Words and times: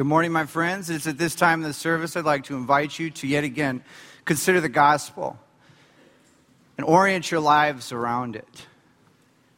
Good 0.00 0.06
morning, 0.06 0.32
my 0.32 0.46
friends. 0.46 0.88
It's 0.88 1.06
at 1.06 1.18
this 1.18 1.34
time 1.34 1.60
of 1.60 1.66
the 1.66 1.74
service 1.74 2.16
I'd 2.16 2.24
like 2.24 2.44
to 2.44 2.56
invite 2.56 2.98
you 2.98 3.10
to 3.10 3.26
yet 3.26 3.44
again 3.44 3.84
consider 4.24 4.58
the 4.58 4.70
gospel 4.70 5.38
and 6.78 6.86
orient 6.86 7.30
your 7.30 7.40
lives 7.40 7.92
around 7.92 8.34
it. 8.34 8.66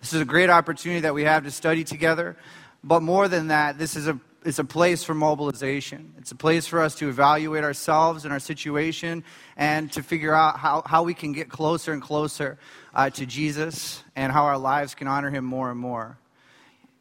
This 0.00 0.12
is 0.12 0.20
a 0.20 0.24
great 0.24 0.50
opportunity 0.50 1.02
that 1.02 1.14
we 1.14 1.22
have 1.22 1.44
to 1.44 1.52
study 1.52 1.84
together, 1.84 2.36
but 2.82 3.02
more 3.02 3.28
than 3.28 3.46
that, 3.48 3.78
this 3.78 3.94
is 3.94 4.08
a 4.08 4.18
it's 4.44 4.58
a 4.58 4.64
place 4.64 5.04
for 5.04 5.14
mobilization. 5.14 6.12
It's 6.18 6.32
a 6.32 6.34
place 6.34 6.66
for 6.66 6.80
us 6.80 6.96
to 6.96 7.09
evaluate 7.09 7.62
ourselves 7.62 8.24
and 8.24 8.32
our 8.32 8.40
situation 8.40 9.22
and 9.56 9.93
to 9.93 10.02
figure 10.02 10.34
out 10.34 10.59
how, 10.59 10.82
how 10.84 11.04
we 11.04 11.14
can 11.14 11.30
get 11.30 11.50
closer 11.50 11.93
and 11.93 12.02
closer 12.02 12.59
uh, 12.96 13.11
to 13.11 13.27
Jesus 13.27 14.02
and 14.16 14.32
how 14.32 14.43
our 14.43 14.59
lives 14.59 14.96
can 14.96 15.06
honor 15.06 15.30
him 15.30 15.45
more 15.45 15.70
and 15.70 15.79
more. 15.79 16.18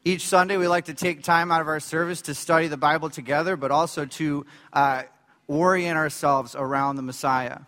Each 0.04 0.25
Sunday, 0.25 0.57
we 0.57 0.68
like 0.68 0.86
to 0.86 0.95
take 0.95 1.21
time 1.21 1.52
out 1.52 1.61
of 1.61 1.67
our 1.67 1.79
service 1.79 2.23
to 2.23 2.34
study 2.34 2.67
the 2.67 2.75
Bible 2.75 3.11
together, 3.11 3.55
but 3.55 3.70
also 3.70 4.05
to 4.05 4.48
uh, 4.73 5.03
orient 5.48 5.95
ourselves 5.95 6.55
around 6.55 6.95
the 6.95 7.03
Messiah. 7.03 7.59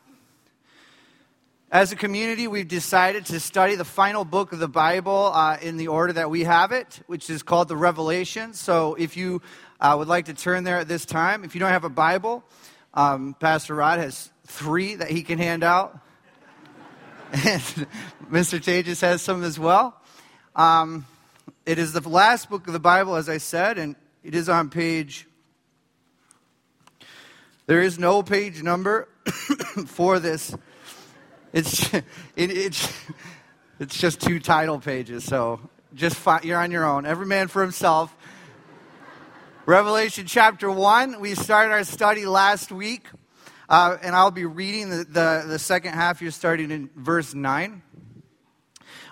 As 1.71 1.91
a 1.91 1.95
community, 1.95 2.48
we've 2.48 2.67
decided 2.67 3.27
to 3.27 3.40
study 3.40 3.76
the 3.76 3.85
final 3.85 4.26
book 4.26 4.52
of 4.52 4.57
the 4.57 4.67
Bible 4.67 5.30
uh, 5.31 5.57
in 5.62 5.77
the 5.77 5.90
order 5.90 6.13
that 6.13 6.31
we 6.31 6.43
have 6.43 6.71
it, 6.71 7.02
which 7.05 7.30
is 7.30 7.43
called 7.43 7.67
the 7.67 7.77
Revelation. 7.77 8.55
So 8.55 8.95
if 8.95 9.15
you 9.15 9.43
uh, 9.79 9.93
would 9.95 10.07
like 10.07 10.26
to 10.26 10.34
turn 10.34 10.63
there 10.63 10.79
at 10.79 10.88
this 10.88 11.05
time, 11.05 11.43
if 11.43 11.54
you 11.54 11.59
don't 11.59 11.70
have 11.70 11.84
a 11.84 11.90
Bible, 11.90 12.43
um, 12.95 13.35
Pastor 13.40 13.76
Rod 13.76 13.99
has 13.99 14.31
three 14.48 14.95
that 14.95 15.12
he 15.12 15.21
can 15.21 15.38
hand 15.38 15.63
out. 15.63 15.99
and 17.31 17.62
Mr. 18.31 18.59
Tejas 18.59 19.02
has 19.02 19.21
some 19.21 19.43
as 19.43 19.59
well. 19.59 20.02
Um, 20.55 21.05
it 21.65 21.79
is 21.79 21.93
the 21.93 22.07
last 22.07 22.49
book 22.49 22.67
of 22.67 22.73
the 22.73 22.79
Bible, 22.79 23.15
as 23.15 23.29
I 23.29 23.38
said, 23.38 23.77
and 23.77 23.95
it 24.23 24.35
is 24.35 24.49
on 24.49 24.70
page. 24.70 25.27
There 27.65 27.81
is 27.81 27.97
no 27.97 28.23
page 28.23 28.62
number 28.62 29.07
for 29.87 30.20
this. 30.20 30.55
It's, 31.53 31.93
it, 31.93 32.03
it's, 32.35 32.93
it's 33.79 33.98
just 33.98 34.21
two 34.21 34.40
title 34.40 34.79
pages, 34.79 35.23
so 35.23 35.59
just 35.93 36.20
you're 36.43 36.59
on 36.59 36.71
your 36.71 36.85
own. 36.85 37.05
Every 37.05 37.26
man 37.26 37.48
for 37.48 37.62
himself. 37.62 38.15
Revelation 39.65 40.25
chapter 40.25 40.70
1. 40.70 41.21
We 41.21 41.35
started 41.35 41.71
our 41.71 41.85
study 41.85 42.25
last 42.25 42.71
week, 42.71 43.07
uh, 43.70 43.98
and 44.01 44.13
I'll 44.13 44.31
be 44.31 44.46
reading 44.46 44.90
the, 44.90 45.05
the, 45.05 45.46
the 45.48 45.59
second 45.59 45.93
half. 45.93 46.21
You're 46.21 46.31
starting 46.31 46.71
in 46.71 46.90
verse 46.98 47.34
9. 47.34 47.81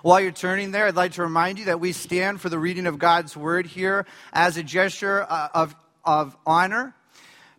While 0.02 0.20
you're 0.20 0.32
turning 0.32 0.72
there, 0.72 0.86
I'd 0.86 0.96
like 0.96 1.12
to 1.12 1.22
remind 1.22 1.60
you 1.60 1.66
that 1.66 1.78
we 1.78 1.92
stand 1.92 2.40
for 2.40 2.48
the 2.48 2.58
reading 2.58 2.86
of 2.86 2.98
God's 2.98 3.36
word 3.36 3.66
here 3.66 4.04
as 4.32 4.56
a 4.56 4.64
gesture 4.64 5.22
uh, 5.22 5.48
of, 5.54 5.76
of 6.04 6.36
honor 6.44 6.92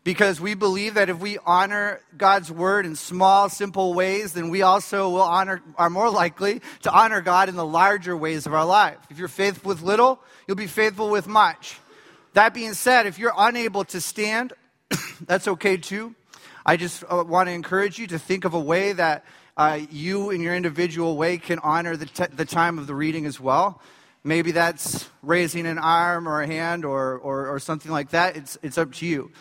because 0.03 0.41
we 0.41 0.53
believe 0.53 0.95
that 0.95 1.09
if 1.09 1.19
we 1.19 1.37
honor 1.45 2.01
God's 2.17 2.51
word 2.51 2.85
in 2.85 2.97
small, 2.97 3.47
simple 3.47 3.93
ways, 3.93 4.33
then 4.33 4.49
we 4.49 4.61
also 4.61 5.09
will 5.09 5.21
honor, 5.21 5.61
are 5.77 5.89
more 5.89 6.09
likely 6.09 6.61
to 6.81 6.91
honor 6.91 7.21
God 7.21 7.47
in 7.47 7.55
the 7.55 7.65
larger 7.65 8.17
ways 8.17 8.45
of 8.45 8.53
our 8.53 8.65
life. 8.65 8.97
If 9.09 9.17
you're 9.17 9.29
faithful 9.29 9.69
with 9.69 9.81
little, 9.81 10.19
you'll 10.45 10.57
be 10.57 10.67
faithful 10.67 11.09
with 11.09 11.27
much. 11.27 11.79
That 12.33 12.53
being 12.53 12.73
said, 12.73 13.05
if 13.05 13.19
you're 13.19 13.33
unable 13.37 13.85
to 13.85 14.01
stand, 14.01 14.51
that's 15.21 15.47
okay 15.47 15.77
too. 15.77 16.13
I 16.65 16.75
just 16.75 17.05
uh, 17.09 17.23
want 17.25 17.47
to 17.47 17.53
encourage 17.53 17.99
you 17.99 18.07
to 18.07 18.19
think 18.19 18.43
of 18.43 18.53
a 18.53 18.59
way 18.59 18.91
that 18.91 19.23
uh, 19.55 19.79
you, 19.91 20.31
in 20.31 20.41
your 20.41 20.55
individual 20.55 21.15
way, 21.15 21.37
can 21.37 21.59
honor 21.59 21.95
the, 21.95 22.07
t- 22.07 22.25
the 22.33 22.45
time 22.45 22.79
of 22.79 22.87
the 22.87 22.95
reading 22.95 23.25
as 23.25 23.39
well. 23.39 23.81
Maybe 24.23 24.51
that's 24.51 25.09
raising 25.21 25.65
an 25.67 25.77
arm 25.77 26.27
or 26.27 26.41
a 26.41 26.47
hand 26.47 26.85
or, 26.85 27.17
or, 27.17 27.47
or 27.47 27.59
something 27.59 27.91
like 27.91 28.11
that. 28.11 28.35
It's, 28.35 28.57
it's 28.63 28.77
up 28.77 28.93
to 28.93 29.05
you. 29.05 29.31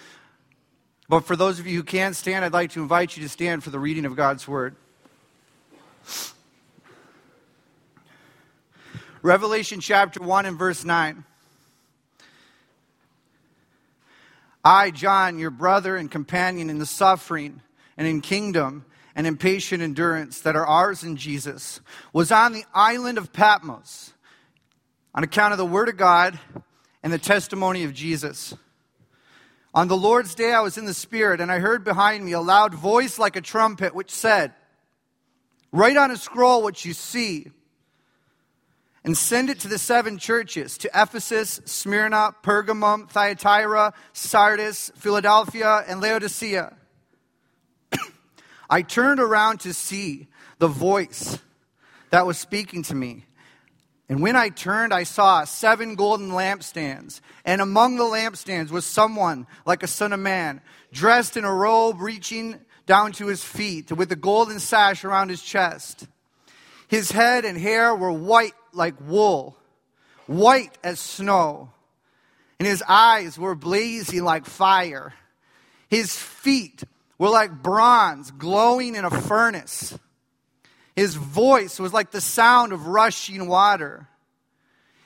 But 1.08 1.20
for 1.20 1.36
those 1.36 1.58
of 1.58 1.66
you 1.66 1.76
who 1.76 1.82
can't 1.82 2.16
stand, 2.16 2.44
I'd 2.44 2.52
like 2.52 2.72
to 2.72 2.82
invite 2.82 3.16
you 3.16 3.22
to 3.22 3.28
stand 3.28 3.64
for 3.64 3.70
the 3.70 3.78
reading 3.78 4.04
of 4.04 4.16
God's 4.16 4.46
Word. 4.46 4.76
Revelation 9.22 9.80
chapter 9.80 10.20
1 10.20 10.46
and 10.46 10.58
verse 10.58 10.84
9. 10.84 11.24
I, 14.64 14.90
John, 14.90 15.38
your 15.38 15.50
brother 15.50 15.96
and 15.96 16.10
companion 16.10 16.70
in 16.70 16.78
the 16.78 16.86
suffering 16.86 17.60
and 17.96 18.06
in 18.06 18.20
kingdom 18.20 18.84
and 19.14 19.26
impatient 19.26 19.82
endurance 19.82 20.40
that 20.40 20.56
are 20.56 20.66
ours 20.66 21.02
in 21.04 21.16
Jesus, 21.16 21.80
was 22.12 22.32
on 22.32 22.52
the 22.52 22.64
island 22.74 23.18
of 23.18 23.32
Patmos 23.32 24.12
on 25.14 25.24
account 25.24 25.52
of 25.52 25.58
the 25.58 25.66
Word 25.66 25.88
of 25.88 25.96
God 25.96 26.38
and 27.02 27.12
the 27.12 27.18
testimony 27.18 27.84
of 27.84 27.92
Jesus. 27.92 28.54
On 29.74 29.88
the 29.88 29.96
Lord's 29.96 30.34
day, 30.34 30.52
I 30.52 30.60
was 30.60 30.76
in 30.76 30.84
the 30.84 30.94
Spirit, 30.94 31.40
and 31.40 31.50
I 31.50 31.58
heard 31.58 31.84
behind 31.84 32.24
me 32.24 32.32
a 32.32 32.40
loud 32.40 32.74
voice 32.74 33.18
like 33.18 33.36
a 33.36 33.40
trumpet, 33.40 33.94
which 33.94 34.10
said, 34.10 34.52
Write 35.70 35.96
on 35.96 36.10
a 36.10 36.16
scroll 36.16 36.62
what 36.62 36.84
you 36.84 36.92
see, 36.92 37.50
and 39.04 39.16
send 39.16 39.50
it 39.50 39.60
to 39.60 39.68
the 39.68 39.78
seven 39.78 40.18
churches 40.18 40.78
to 40.78 40.90
Ephesus, 40.94 41.60
Smyrna, 41.64 42.34
Pergamum, 42.42 43.08
Thyatira, 43.08 43.94
Sardis, 44.12 44.92
Philadelphia, 44.94 45.82
and 45.88 46.00
Laodicea. 46.00 46.76
I 48.72 48.80
turned 48.80 49.20
around 49.20 49.60
to 49.60 49.74
see 49.74 50.28
the 50.58 50.66
voice 50.66 51.38
that 52.08 52.24
was 52.24 52.38
speaking 52.38 52.82
to 52.84 52.94
me. 52.94 53.26
And 54.08 54.22
when 54.22 54.34
I 54.34 54.48
turned, 54.48 54.94
I 54.94 55.02
saw 55.02 55.44
seven 55.44 55.94
golden 55.94 56.30
lampstands. 56.30 57.20
And 57.44 57.60
among 57.60 57.96
the 57.96 58.04
lampstands 58.04 58.70
was 58.70 58.86
someone 58.86 59.46
like 59.66 59.82
a 59.82 59.86
son 59.86 60.14
of 60.14 60.20
man, 60.20 60.62
dressed 60.90 61.36
in 61.36 61.44
a 61.44 61.52
robe 61.52 62.00
reaching 62.00 62.60
down 62.86 63.12
to 63.12 63.26
his 63.26 63.44
feet, 63.44 63.92
with 63.92 64.10
a 64.10 64.16
golden 64.16 64.58
sash 64.58 65.04
around 65.04 65.28
his 65.28 65.42
chest. 65.42 66.08
His 66.88 67.10
head 67.10 67.44
and 67.44 67.58
hair 67.58 67.94
were 67.94 68.10
white 68.10 68.54
like 68.72 68.94
wool, 69.06 69.54
white 70.26 70.78
as 70.82 70.98
snow. 70.98 71.70
And 72.58 72.66
his 72.66 72.82
eyes 72.88 73.38
were 73.38 73.54
blazing 73.54 74.24
like 74.24 74.46
fire. 74.46 75.12
His 75.90 76.16
feet 76.16 76.84
were 77.22 77.28
like 77.28 77.62
bronze 77.62 78.32
glowing 78.32 78.96
in 78.96 79.04
a 79.04 79.10
furnace. 79.10 79.96
His 80.96 81.14
voice 81.14 81.78
was 81.78 81.92
like 81.92 82.10
the 82.10 82.20
sound 82.20 82.72
of 82.72 82.88
rushing 82.88 83.46
water. 83.46 84.08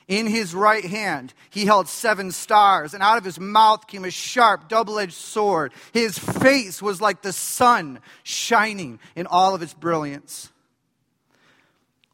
In 0.09 0.27
his 0.27 0.54
right 0.54 0.82
hand, 0.82 1.34
he 1.50 1.66
held 1.66 1.88
seven 1.88 2.32
stars, 2.32 2.94
and 2.94 3.03
out 3.03 3.19
of 3.19 3.25
his 3.25 3.38
mouth 3.38 3.87
came 3.87 4.06
a 4.06 4.10
sharp, 4.10 4.66
double 4.66 4.99
edged 4.99 5.12
sword. 5.12 5.75
His 5.93 6.19
face 6.19 6.81
was 6.81 7.03
like 7.03 7.21
the 7.21 7.34
sun 7.34 8.00
shining 8.22 8.98
in 9.15 9.27
all 9.27 9.54
of 9.54 9.60
its 9.60 9.75
brilliance. 9.75 10.50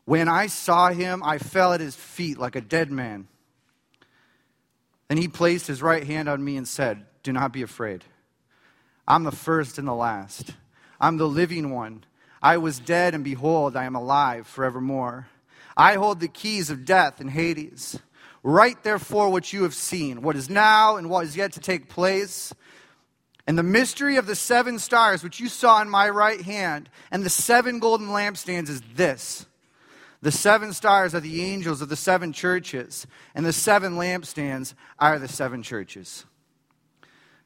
When 0.04 0.26
I 0.26 0.48
saw 0.48 0.88
him, 0.88 1.22
I 1.22 1.38
fell 1.38 1.74
at 1.74 1.80
his 1.80 1.94
feet 1.94 2.38
like 2.38 2.56
a 2.56 2.60
dead 2.60 2.90
man. 2.90 3.28
Then 5.06 5.18
he 5.18 5.28
placed 5.28 5.68
his 5.68 5.80
right 5.80 6.02
hand 6.02 6.28
on 6.28 6.42
me 6.42 6.56
and 6.56 6.66
said, 6.66 7.06
Do 7.22 7.32
not 7.32 7.52
be 7.52 7.62
afraid. 7.62 8.04
I'm 9.06 9.24
the 9.24 9.32
first 9.32 9.78
and 9.78 9.86
the 9.86 9.94
last. 9.94 10.54
I'm 11.00 11.16
the 11.16 11.28
living 11.28 11.70
one. 11.70 12.04
I 12.42 12.56
was 12.58 12.78
dead, 12.78 13.14
and 13.14 13.24
behold, 13.24 13.76
I 13.76 13.84
am 13.84 13.94
alive 13.94 14.46
forevermore. 14.46 15.28
I 15.76 15.94
hold 15.94 16.20
the 16.20 16.28
keys 16.28 16.70
of 16.70 16.84
death 16.84 17.20
and 17.20 17.30
Hades. 17.30 17.98
Write 18.42 18.82
therefore 18.82 19.30
what 19.30 19.52
you 19.52 19.62
have 19.62 19.74
seen, 19.74 20.22
what 20.22 20.36
is 20.36 20.50
now 20.50 20.96
and 20.96 21.08
what 21.08 21.24
is 21.24 21.36
yet 21.36 21.52
to 21.52 21.60
take 21.60 21.88
place. 21.88 22.52
And 23.46 23.56
the 23.56 23.62
mystery 23.62 24.16
of 24.16 24.26
the 24.26 24.34
seven 24.34 24.78
stars 24.78 25.22
which 25.22 25.40
you 25.40 25.48
saw 25.48 25.80
in 25.80 25.88
my 25.88 26.08
right 26.08 26.40
hand 26.40 26.88
and 27.10 27.24
the 27.24 27.30
seven 27.30 27.78
golden 27.78 28.08
lampstands 28.08 28.68
is 28.68 28.82
this. 28.94 29.46
The 30.20 30.32
seven 30.32 30.72
stars 30.72 31.14
are 31.14 31.20
the 31.20 31.42
angels 31.42 31.82
of 31.82 31.88
the 31.88 31.96
seven 31.96 32.32
churches, 32.32 33.08
and 33.34 33.44
the 33.44 33.52
seven 33.52 33.94
lampstands 33.94 34.74
are 35.00 35.18
the 35.18 35.26
seven 35.26 35.64
churches. 35.64 36.24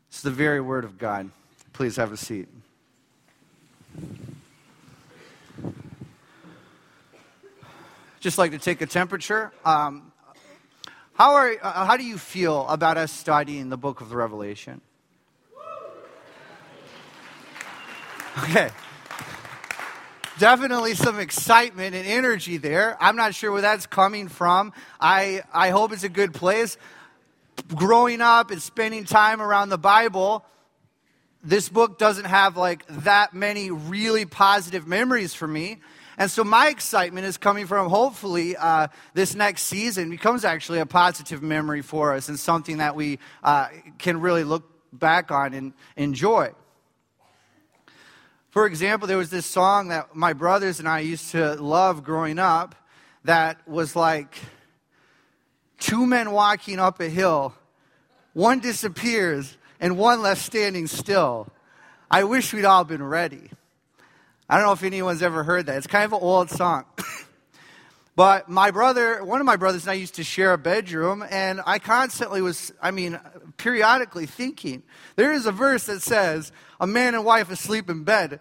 It's 0.08 0.20
the 0.20 0.30
very 0.30 0.60
word 0.60 0.84
of 0.84 0.98
God. 0.98 1.30
Please 1.76 1.96
have 1.96 2.10
a 2.10 2.16
seat. 2.16 2.48
Just 8.18 8.38
like 8.38 8.52
to 8.52 8.58
take 8.58 8.80
a 8.80 8.86
temperature. 8.86 9.52
Um, 9.62 10.10
how, 11.12 11.34
are, 11.34 11.54
uh, 11.62 11.84
how 11.84 11.98
do 11.98 12.02
you 12.02 12.16
feel 12.16 12.66
about 12.68 12.96
us 12.96 13.12
studying 13.12 13.68
the 13.68 13.76
book 13.76 14.00
of 14.00 14.08
the 14.08 14.16
Revelation? 14.16 14.80
Okay. 18.38 18.70
Definitely 20.38 20.94
some 20.94 21.20
excitement 21.20 21.94
and 21.94 22.06
energy 22.06 22.56
there. 22.56 22.96
I'm 23.00 23.16
not 23.16 23.34
sure 23.34 23.52
where 23.52 23.60
that's 23.60 23.86
coming 23.86 24.28
from. 24.28 24.72
I, 24.98 25.42
I 25.52 25.68
hope 25.68 25.92
it's 25.92 26.04
a 26.04 26.08
good 26.08 26.32
place. 26.32 26.78
Growing 27.74 28.22
up 28.22 28.50
and 28.50 28.62
spending 28.62 29.04
time 29.04 29.42
around 29.42 29.68
the 29.68 29.76
Bible, 29.76 30.42
this 31.42 31.68
book 31.68 31.98
doesn't 31.98 32.24
have 32.24 32.56
like 32.56 32.86
that 32.88 33.34
many 33.34 33.70
really 33.70 34.24
positive 34.24 34.86
memories 34.86 35.34
for 35.34 35.46
me. 35.46 35.78
And 36.18 36.30
so 36.30 36.44
my 36.44 36.68
excitement 36.68 37.26
is 37.26 37.36
coming 37.36 37.66
from 37.66 37.88
hopefully 37.88 38.56
uh, 38.56 38.88
this 39.12 39.34
next 39.34 39.62
season 39.62 40.08
becomes 40.08 40.44
actually 40.44 40.78
a 40.78 40.86
positive 40.86 41.42
memory 41.42 41.82
for 41.82 42.14
us 42.14 42.28
and 42.28 42.38
something 42.38 42.78
that 42.78 42.96
we 42.96 43.18
uh, 43.44 43.68
can 43.98 44.20
really 44.20 44.44
look 44.44 44.64
back 44.92 45.30
on 45.30 45.52
and 45.52 45.74
enjoy. 45.96 46.52
For 48.50 48.64
example, 48.66 49.06
there 49.06 49.18
was 49.18 49.28
this 49.28 49.44
song 49.44 49.88
that 49.88 50.16
my 50.16 50.32
brothers 50.32 50.78
and 50.78 50.88
I 50.88 51.00
used 51.00 51.32
to 51.32 51.54
love 51.56 52.02
growing 52.02 52.38
up 52.38 52.74
that 53.24 53.68
was 53.68 53.94
like 53.94 54.34
two 55.78 56.06
men 56.06 56.30
walking 56.30 56.78
up 56.78 57.00
a 57.00 57.08
hill, 57.08 57.54
one 58.32 58.60
disappears, 58.60 59.58
and 59.80 59.98
one 59.98 60.22
left 60.22 60.42
standing 60.42 60.86
still. 60.86 61.48
I 62.10 62.24
wish 62.24 62.52
we'd 62.52 62.64
all 62.64 62.84
been 62.84 63.02
ready. 63.02 63.50
I 64.48 64.56
don't 64.56 64.66
know 64.66 64.72
if 64.72 64.84
anyone's 64.84 65.22
ever 65.22 65.42
heard 65.42 65.66
that. 65.66 65.76
It's 65.76 65.86
kind 65.86 66.04
of 66.04 66.12
an 66.12 66.20
old 66.22 66.50
song. 66.50 66.84
but 68.16 68.48
my 68.48 68.70
brother, 68.70 69.24
one 69.24 69.40
of 69.40 69.46
my 69.46 69.56
brothers 69.56 69.82
and 69.82 69.90
I 69.90 69.94
used 69.94 70.14
to 70.16 70.24
share 70.24 70.52
a 70.52 70.58
bedroom, 70.58 71.24
and 71.28 71.60
I 71.66 71.80
constantly 71.80 72.40
was, 72.42 72.72
I 72.80 72.92
mean, 72.92 73.18
periodically 73.56 74.26
thinking, 74.26 74.84
there 75.16 75.32
is 75.32 75.46
a 75.46 75.52
verse 75.52 75.86
that 75.86 76.00
says, 76.00 76.52
a 76.80 76.86
man 76.86 77.14
and 77.14 77.24
wife 77.24 77.50
asleep 77.50 77.90
in 77.90 78.04
bed, 78.04 78.38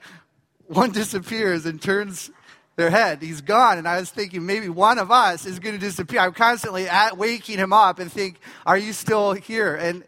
one 0.68 0.92
disappears 0.92 1.66
and 1.66 1.82
turns 1.82 2.30
their 2.76 2.90
head. 2.90 3.22
He's 3.22 3.42
gone. 3.42 3.78
And 3.78 3.88
I 3.88 4.00
was 4.00 4.12
thinking 4.12 4.46
maybe 4.46 4.70
one 4.70 5.00
of 5.00 5.10
us 5.10 5.46
is 5.46 5.60
going 5.60 5.76
to 5.76 5.82
disappear. 5.82 6.20
I'm 6.20 6.34
constantly 6.34 6.88
at, 6.88 7.18
waking 7.18 7.58
him 7.58 7.74
up 7.74 8.00
and 8.00 8.12
think, 8.12 8.40
are 8.66 8.78
you 8.78 8.94
still 8.94 9.34
here? 9.34 9.76
And, 9.76 10.04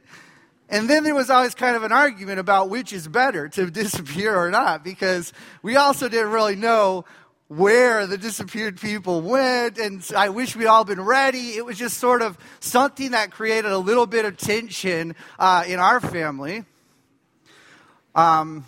and 0.70 0.90
then 0.90 1.04
there 1.04 1.16
was 1.16 1.30
always 1.30 1.56
kind 1.56 1.76
of 1.76 1.84
an 1.84 1.92
argument 1.92 2.40
about 2.40 2.70
which 2.70 2.92
is 2.92 3.08
better 3.08 3.48
to 3.50 3.72
disappear 3.72 4.36
or 4.36 4.50
not, 4.52 4.84
because 4.84 5.34
we 5.62 5.76
also 5.76 6.10
didn't 6.10 6.32
really 6.32 6.56
know 6.56 7.06
where 7.48 8.06
the 8.08 8.18
disappeared 8.18 8.80
people 8.80 9.22
went, 9.22 9.78
and 9.78 10.06
I 10.16 10.30
wish 10.30 10.56
we'd 10.56 10.66
all 10.66 10.84
been 10.84 11.02
ready. 11.02 11.52
It 11.52 11.66
was 11.66 11.78
just 11.78 11.98
sort 11.98 12.22
of 12.22 12.38
something 12.60 13.12
that 13.12 13.32
created 13.32 13.72
a 13.72 13.78
little 13.78 14.06
bit 14.06 14.26
of 14.26 14.38
tension 14.38 15.16
uh, 15.40 15.64
in 15.66 15.80
our 15.80 16.02
family. 16.02 16.66
Um, 18.16 18.66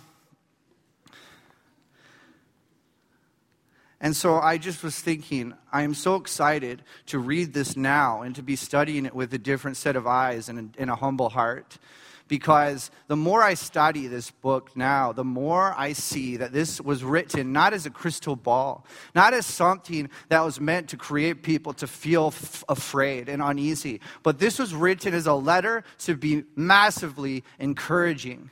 And 4.00 4.16
so 4.16 4.38
I 4.38 4.56
just 4.56 4.82
was 4.82 4.98
thinking, 4.98 5.52
I 5.70 5.82
am 5.82 5.92
so 5.92 6.14
excited 6.14 6.82
to 7.06 7.18
read 7.18 7.52
this 7.52 7.76
now 7.76 8.22
and 8.22 8.34
to 8.34 8.42
be 8.42 8.56
studying 8.56 9.04
it 9.04 9.14
with 9.14 9.34
a 9.34 9.38
different 9.38 9.76
set 9.76 9.94
of 9.94 10.06
eyes 10.06 10.48
and 10.48 10.74
and 10.78 10.90
a 10.90 10.96
humble 10.96 11.28
heart. 11.28 11.78
Because 12.26 12.92
the 13.08 13.16
more 13.16 13.42
I 13.42 13.54
study 13.54 14.06
this 14.06 14.30
book 14.30 14.76
now, 14.76 15.12
the 15.12 15.24
more 15.24 15.74
I 15.76 15.94
see 15.94 16.36
that 16.36 16.52
this 16.52 16.80
was 16.80 17.02
written 17.02 17.52
not 17.52 17.74
as 17.74 17.86
a 17.86 17.90
crystal 17.90 18.36
ball, 18.36 18.86
not 19.16 19.34
as 19.34 19.46
something 19.46 20.08
that 20.28 20.44
was 20.44 20.60
meant 20.60 20.90
to 20.90 20.96
create 20.96 21.42
people 21.42 21.72
to 21.72 21.88
feel 21.88 22.28
f- 22.28 22.62
afraid 22.68 23.28
and 23.28 23.42
uneasy, 23.42 24.00
but 24.22 24.38
this 24.38 24.60
was 24.60 24.72
written 24.72 25.12
as 25.12 25.26
a 25.26 25.34
letter 25.34 25.82
to 25.98 26.14
be 26.14 26.44
massively 26.54 27.42
encouraging. 27.58 28.48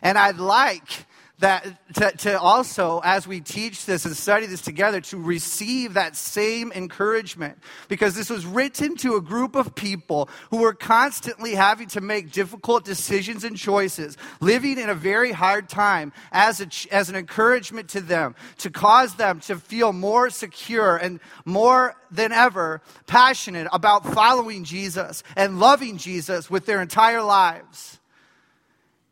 And 0.00 0.16
I'd 0.16 0.38
like 0.38 1.04
that 1.40 1.94
to, 1.94 2.10
to, 2.12 2.40
also, 2.40 3.00
as 3.04 3.26
we 3.26 3.40
teach 3.40 3.84
this 3.84 4.04
and 4.04 4.16
study 4.16 4.46
this 4.46 4.60
together, 4.60 5.00
to 5.00 5.18
receive 5.18 5.94
that 5.94 6.16
same 6.16 6.72
encouragement. 6.72 7.58
Because 7.88 8.14
this 8.14 8.30
was 8.30 8.46
written 8.46 8.96
to 8.96 9.16
a 9.16 9.20
group 9.20 9.54
of 9.54 9.74
people 9.74 10.28
who 10.50 10.58
were 10.58 10.74
constantly 10.74 11.54
having 11.54 11.88
to 11.88 12.00
make 12.00 12.32
difficult 12.32 12.84
decisions 12.84 13.44
and 13.44 13.56
choices, 13.56 14.16
living 14.40 14.78
in 14.78 14.88
a 14.88 14.94
very 14.94 15.32
hard 15.32 15.68
time 15.68 16.12
as, 16.32 16.60
a, 16.60 16.94
as 16.94 17.08
an 17.08 17.16
encouragement 17.16 17.88
to 17.90 18.00
them, 18.00 18.34
to 18.58 18.70
cause 18.70 19.14
them 19.14 19.40
to 19.40 19.56
feel 19.56 19.92
more 19.92 20.30
secure 20.30 20.96
and 20.96 21.20
more 21.44 21.96
than 22.10 22.32
ever 22.32 22.82
passionate 23.06 23.68
about 23.72 24.04
following 24.04 24.64
Jesus 24.64 25.22
and 25.36 25.60
loving 25.60 25.96
Jesus 25.96 26.50
with 26.50 26.66
their 26.66 26.82
entire 26.82 27.22
lives. 27.22 27.99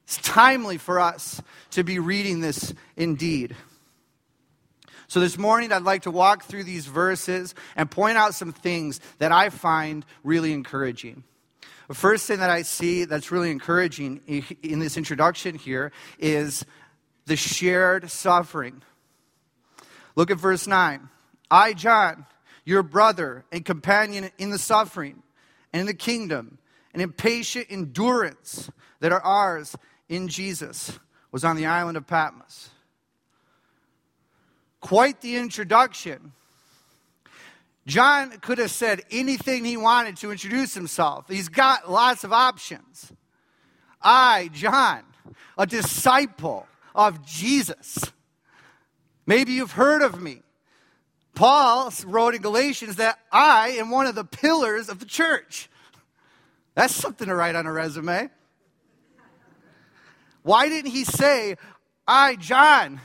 It's 0.09 0.17
timely 0.17 0.79
for 0.79 1.01
us 1.01 1.43
to 1.73 1.85
be 1.85 1.99
reading 1.99 2.41
this 2.41 2.73
indeed. 2.97 3.55
So, 5.07 5.21
this 5.21 5.37
morning, 5.37 5.71
I'd 5.71 5.83
like 5.83 6.05
to 6.05 6.11
walk 6.11 6.45
through 6.45 6.65
these 6.65 6.87
verses 6.87 7.55
and 7.77 7.91
point 7.91 8.17
out 8.17 8.35
some 8.35 8.55
things 8.55 9.01
that 9.19 9.33
I 9.33 9.51
find 9.51 10.07
really 10.25 10.55
encouraging. 10.55 11.25
The 11.89 11.95
first 11.95 12.27
thing 12.27 12.39
that 12.39 12.49
I 12.49 12.63
see 12.63 13.05
that's 13.05 13.31
really 13.31 13.51
encouraging 13.51 14.47
in 14.63 14.79
this 14.79 14.97
introduction 14.97 15.57
here 15.57 15.93
is 16.19 16.65
the 17.27 17.37
shared 17.37 18.11
suffering. 18.11 18.81
Look 20.17 20.31
at 20.31 20.39
verse 20.39 20.67
9. 20.67 21.07
I, 21.51 21.75
John, 21.75 22.25
your 22.65 22.83
brother 22.83 23.45
and 23.53 23.63
companion 23.63 24.31
in 24.39 24.49
the 24.49 24.59
suffering 24.59 25.23
and 25.71 25.81
in 25.81 25.87
the 25.87 25.93
kingdom 25.93 26.57
and 26.95 27.03
in 27.03 27.13
patient 27.13 27.67
endurance 27.69 28.71
that 29.01 29.13
are 29.13 29.21
ours 29.21 29.77
in 30.09 30.29
Jesus 30.29 30.99
was 31.31 31.45
on 31.45 31.57
the 31.57 31.67
island 31.67 31.97
of 31.97 32.07
Patmos. 32.07 32.71
Quite 34.81 35.21
the 35.21 35.37
introduction. 35.37 36.33
John 37.87 38.31
could 38.39 38.59
have 38.59 38.71
said 38.71 39.03
anything 39.11 39.65
he 39.65 39.77
wanted 39.77 40.17
to 40.19 40.31
introduce 40.31 40.75
himself. 40.75 41.27
He's 41.29 41.49
got 41.49 41.91
lots 41.91 42.23
of 42.23 42.33
options. 42.33 43.13
I, 44.01 44.51
John, 44.53 45.03
a 45.57 45.67
disciple 45.67 46.67
of 46.95 47.25
Jesus. 47.27 47.99
Maybe 49.27 49.53
you've 49.53 49.73
heard 49.73 50.03
of 50.03 50.21
me. 50.21 50.43
Paul 51.35 51.93
wrote 52.05 52.35
in 52.35 52.43
Galatians 52.43 52.97
that 52.97 53.19
I 53.31 53.71
am 53.79 53.91
one 53.91 54.07
of 54.07 54.15
the 54.15 54.25
pillars 54.25 54.89
of 54.89 54.99
the 54.99 55.07
church. 55.07 55.71
That's 56.75 56.95
something 56.95 57.29
to 57.29 57.35
write 57.35 57.55
on 57.55 57.67
a 57.67 57.73
resume. 57.73 58.31
Why 60.49 60.71
didn't 60.71 60.93
he 60.93 61.05
say, 61.05 61.57
I, 62.07 62.37
John, 62.37 63.03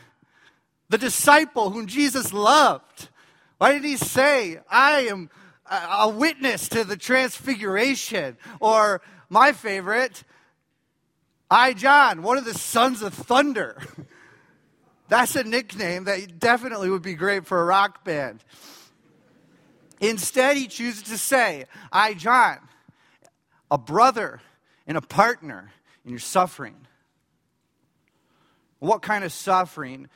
the 0.87 0.97
disciple 0.97 1.71
whom 1.71 1.87
Jesus 1.87 2.31
loved? 2.31 3.09
Why 3.57 3.73
didn't 3.73 3.89
he 3.89 3.97
say, 3.97 4.61
I 4.69 5.07
am 5.07 5.29
a 5.69 6.07
witness 6.07 6.69
to 6.69 6.85
the 6.85 6.95
transfiguration? 6.95 8.37
Or 8.61 9.01
my 9.27 9.51
favorite, 9.51 10.23
I, 11.51 11.73
John, 11.73 12.23
one 12.23 12.37
of 12.37 12.45
the 12.45 12.53
sons 12.53 13.01
of 13.01 13.13
thunder. 13.13 13.77
That's 15.09 15.35
a 15.35 15.43
nickname 15.43 16.05
that 16.05 16.39
definitely 16.39 16.89
would 16.91 17.01
be 17.01 17.15
great 17.15 17.45
for 17.45 17.61
a 17.61 17.65
rock 17.65 18.05
band. 18.05 18.41
Instead, 19.99 20.55
he 20.55 20.67
chooses 20.67 21.03
to 21.03 21.17
say, 21.17 21.65
I, 21.91 22.13
John, 22.13 22.59
a 23.69 23.77
brother 23.77 24.39
and 24.87 24.95
a 24.95 25.01
partner 25.01 25.73
in 26.05 26.09
your 26.09 26.19
suffering. 26.19 26.87
What 28.83 29.01
kind 29.01 29.23
of 29.23 29.31
suffering 29.31 30.09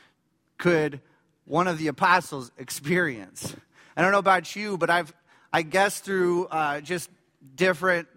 could 0.58 1.00
one 1.46 1.70
of 1.70 1.78
the 1.78 1.88
apostles 1.88 2.52
experience? 2.58 3.56
I 3.96 4.02
don't 4.02 4.12
know 4.12 4.18
about 4.18 4.58
you, 4.58 4.78
but 4.78 4.90
I've, 4.90 5.14
I 5.54 5.62
guess 5.62 6.02
through 6.02 6.48
uh, 6.48 6.82
just 6.82 7.10
different 7.56 8.10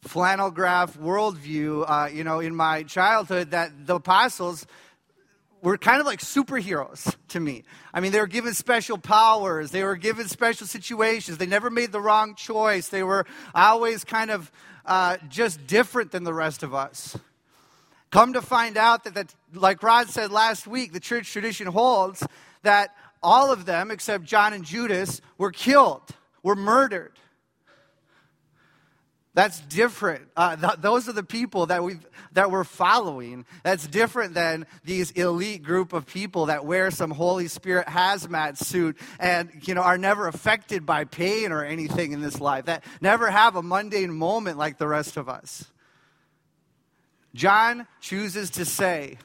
flannel 0.00 0.50
graph 0.50 0.96
worldview, 0.96 1.84
uh, 1.86 2.08
you 2.10 2.24
know, 2.24 2.40
in 2.40 2.56
my 2.56 2.84
childhood, 2.84 3.50
that 3.50 3.86
the 3.86 3.96
apostles 3.96 4.66
were 5.60 5.76
kind 5.76 6.00
of 6.00 6.06
like 6.06 6.20
superheroes 6.20 7.14
to 7.28 7.38
me. 7.38 7.64
I 7.92 8.00
mean, 8.00 8.12
they 8.12 8.20
were 8.20 8.26
given 8.26 8.54
special 8.54 8.96
powers, 8.96 9.70
they 9.70 9.84
were 9.84 9.96
given 9.96 10.28
special 10.28 10.66
situations, 10.66 11.36
they 11.36 11.44
never 11.44 11.68
made 11.68 11.92
the 11.92 12.00
wrong 12.00 12.36
choice, 12.36 12.88
they 12.88 13.02
were 13.02 13.26
always 13.54 14.04
kind 14.04 14.30
of 14.30 14.50
uh, 14.86 15.18
just 15.28 15.66
different 15.66 16.10
than 16.10 16.24
the 16.24 16.32
rest 16.32 16.62
of 16.62 16.74
us. 16.74 17.18
Come 18.10 18.32
to 18.32 18.42
find 18.42 18.76
out 18.76 19.04
that, 19.04 19.14
that, 19.14 19.34
like 19.54 19.82
Rod 19.82 20.08
said 20.08 20.32
last 20.32 20.66
week, 20.66 20.92
the 20.92 21.00
church 21.00 21.32
tradition 21.32 21.66
holds 21.68 22.26
that 22.62 22.94
all 23.22 23.52
of 23.52 23.66
them, 23.66 23.90
except 23.90 24.24
John 24.24 24.52
and 24.52 24.64
Judas, 24.64 25.20
were 25.38 25.52
killed, 25.52 26.02
were 26.42 26.56
murdered. 26.56 27.12
That's 29.32 29.60
different. 29.60 30.26
Uh, 30.36 30.56
th- 30.56 30.80
those 30.80 31.08
are 31.08 31.12
the 31.12 31.22
people 31.22 31.66
that 31.66 31.84
we 31.84 31.98
that 32.32 32.50
we're 32.50 32.64
following. 32.64 33.46
That's 33.62 33.86
different 33.86 34.34
than 34.34 34.66
these 34.84 35.12
elite 35.12 35.62
group 35.62 35.92
of 35.92 36.04
people 36.06 36.46
that 36.46 36.64
wear 36.64 36.90
some 36.90 37.12
Holy 37.12 37.46
Spirit 37.46 37.86
hazmat 37.86 38.56
suit 38.56 38.98
and 39.20 39.50
you 39.62 39.74
know 39.74 39.82
are 39.82 39.98
never 39.98 40.26
affected 40.26 40.84
by 40.84 41.04
pain 41.04 41.52
or 41.52 41.64
anything 41.64 42.10
in 42.10 42.20
this 42.20 42.40
life. 42.40 42.64
That 42.64 42.82
never 43.00 43.30
have 43.30 43.54
a 43.54 43.62
mundane 43.62 44.12
moment 44.12 44.58
like 44.58 44.78
the 44.78 44.88
rest 44.88 45.16
of 45.16 45.28
us. 45.28 45.70
John 47.34 47.86
chooses 48.00 48.50
to 48.50 48.64
say, 48.64 49.18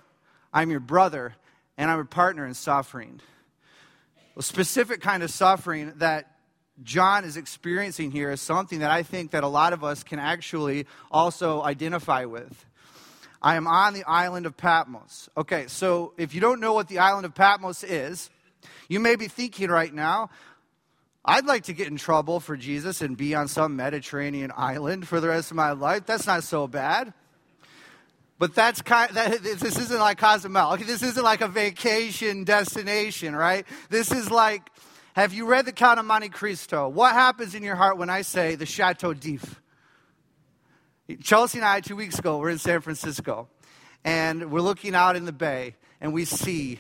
I'm 0.54 0.70
your 0.72 0.80
brother 0.80 1.36
and 1.78 1.90
I'm 1.90 2.00
a 2.00 2.06
partner 2.06 2.46
in 2.46 2.54
suffering. 2.54 3.20
A 4.38 4.44
specific 4.44 5.02
kind 5.02 5.24
of 5.24 5.32
suffering 5.32 5.94
that 5.98 6.32
John 6.84 7.24
is 7.24 7.38
experiencing 7.38 8.12
here 8.12 8.32
is 8.32 8.42
something 8.42 8.80
that 8.80 8.92
I 8.92 9.04
think 9.04 9.32
that 9.32 9.44
a 9.44 9.48
lot 9.48 9.74
of 9.74 9.84
us 9.84 10.04
can 10.04 10.20
actually 10.20 10.88
also 11.10 11.64
identify 11.64 12.26
with. 12.26 12.66
I 13.42 13.56
am 13.56 13.68
on 13.68 13.94
the 13.94 14.04
island 14.06 14.46
of 14.46 14.58
Patmos. 14.58 15.30
Okay, 15.38 15.66
so 15.68 16.14
if 16.18 16.34
you 16.34 16.42
don't 16.42 16.60
know 16.60 16.74
what 16.74 16.88
the 16.88 17.00
island 17.00 17.26
of 17.26 17.34
Patmos 17.34 17.84
is, 17.84 18.30
you 18.90 19.00
may 19.00 19.16
be 19.16 19.28
thinking 19.28 19.70
right 19.70 19.94
now, 19.94 20.30
I'd 21.24 21.46
like 21.46 21.64
to 21.64 21.74
get 21.74 21.88
in 21.88 21.98
trouble 21.98 22.40
for 22.40 22.56
Jesus 22.58 23.02
and 23.02 23.18
be 23.18 23.34
on 23.34 23.48
some 23.48 23.76
Mediterranean 23.76 24.52
island 24.56 25.08
for 25.08 25.20
the 25.20 25.30
rest 25.30 25.52
of 25.52 25.58
my 25.58 25.72
life. 25.72 26.06
That's 26.06 26.28
not 26.28 26.44
so 26.44 26.68
bad. 26.68 27.14
But 28.38 28.54
that's 28.54 28.82
kind 28.82 29.14
that, 29.16 29.44
this 29.44 29.80
isn't 29.80 30.00
like 30.00 30.18
Cozumel. 30.18 30.74
Okay, 30.74 30.84
this 30.84 31.02
isn't 31.02 31.24
like 31.24 31.42
a 31.42 31.48
vacation 31.48 32.44
destination, 32.44 33.36
right? 33.36 33.66
This 33.90 34.12
is 34.12 34.30
like, 34.30 34.70
have 35.14 35.34
you 35.34 35.46
read 35.46 35.66
the 35.66 35.72
Count 35.72 36.00
of 36.00 36.06
Monte 36.06 36.30
Cristo? 36.30 36.90
What 36.90 37.14
happens 37.14 37.56
in 37.56 37.64
your 37.64 37.76
heart 37.76 37.98
when 37.98 38.10
I 38.10 38.22
say 38.22 38.56
the 38.56 38.66
Chateau 38.66 39.14
d'If? 39.14 39.62
Chelsea 41.24 41.60
and 41.60 41.66
I, 41.66 41.80
two 41.80 41.96
weeks 41.96 42.20
ago, 42.20 42.38
we're 42.40 42.50
in 42.50 42.58
San 42.58 42.82
Francisco, 42.82 43.48
and 44.04 44.52
we're 44.52 44.60
looking 44.60 44.96
out 44.96 45.16
in 45.16 45.26
the 45.26 45.32
bay, 45.32 45.76
and 46.02 46.14
we 46.14 46.26
see 46.26 46.80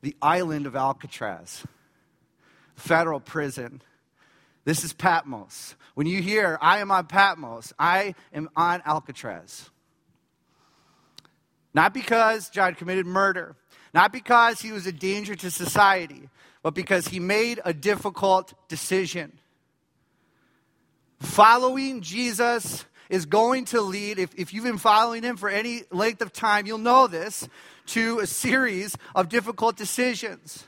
the 0.00 0.16
island 0.22 0.66
of 0.66 0.76
Alcatraz, 0.76 1.64
federal 2.76 3.20
prison. 3.20 3.82
This 4.64 4.84
is 4.84 4.92
Patmos. 4.94 5.74
When 5.94 6.06
you 6.06 6.22
hear, 6.22 6.58
I 6.62 6.78
am 6.78 6.90
on 6.90 7.06
Patmos, 7.06 7.74
I 7.78 8.14
am 8.32 8.48
on 8.56 8.82
Alcatraz. 8.86 9.68
Not 11.74 11.92
because 11.92 12.48
John 12.48 12.74
committed 12.74 13.04
murder, 13.04 13.56
not 13.92 14.12
because 14.12 14.60
he 14.60 14.70
was 14.72 14.86
a 14.86 14.92
danger 14.92 15.34
to 15.34 15.50
society, 15.50 16.28
but 16.62 16.74
because 16.74 17.08
he 17.08 17.20
made 17.20 17.60
a 17.64 17.74
difficult 17.74 18.54
decision. 18.68 19.32
Following 21.20 22.00
Jesus 22.00 22.84
is 23.10 23.26
going 23.26 23.64
to 23.66 23.80
lead, 23.80 24.18
if, 24.18 24.34
if 24.36 24.54
you've 24.54 24.64
been 24.64 24.78
following 24.78 25.22
him 25.22 25.36
for 25.36 25.48
any 25.48 25.82
length 25.90 26.22
of 26.22 26.32
time, 26.32 26.66
you'll 26.66 26.78
know 26.78 27.06
this, 27.06 27.48
to 27.86 28.20
a 28.20 28.26
series 28.26 28.96
of 29.14 29.28
difficult 29.28 29.76
decisions. 29.76 30.64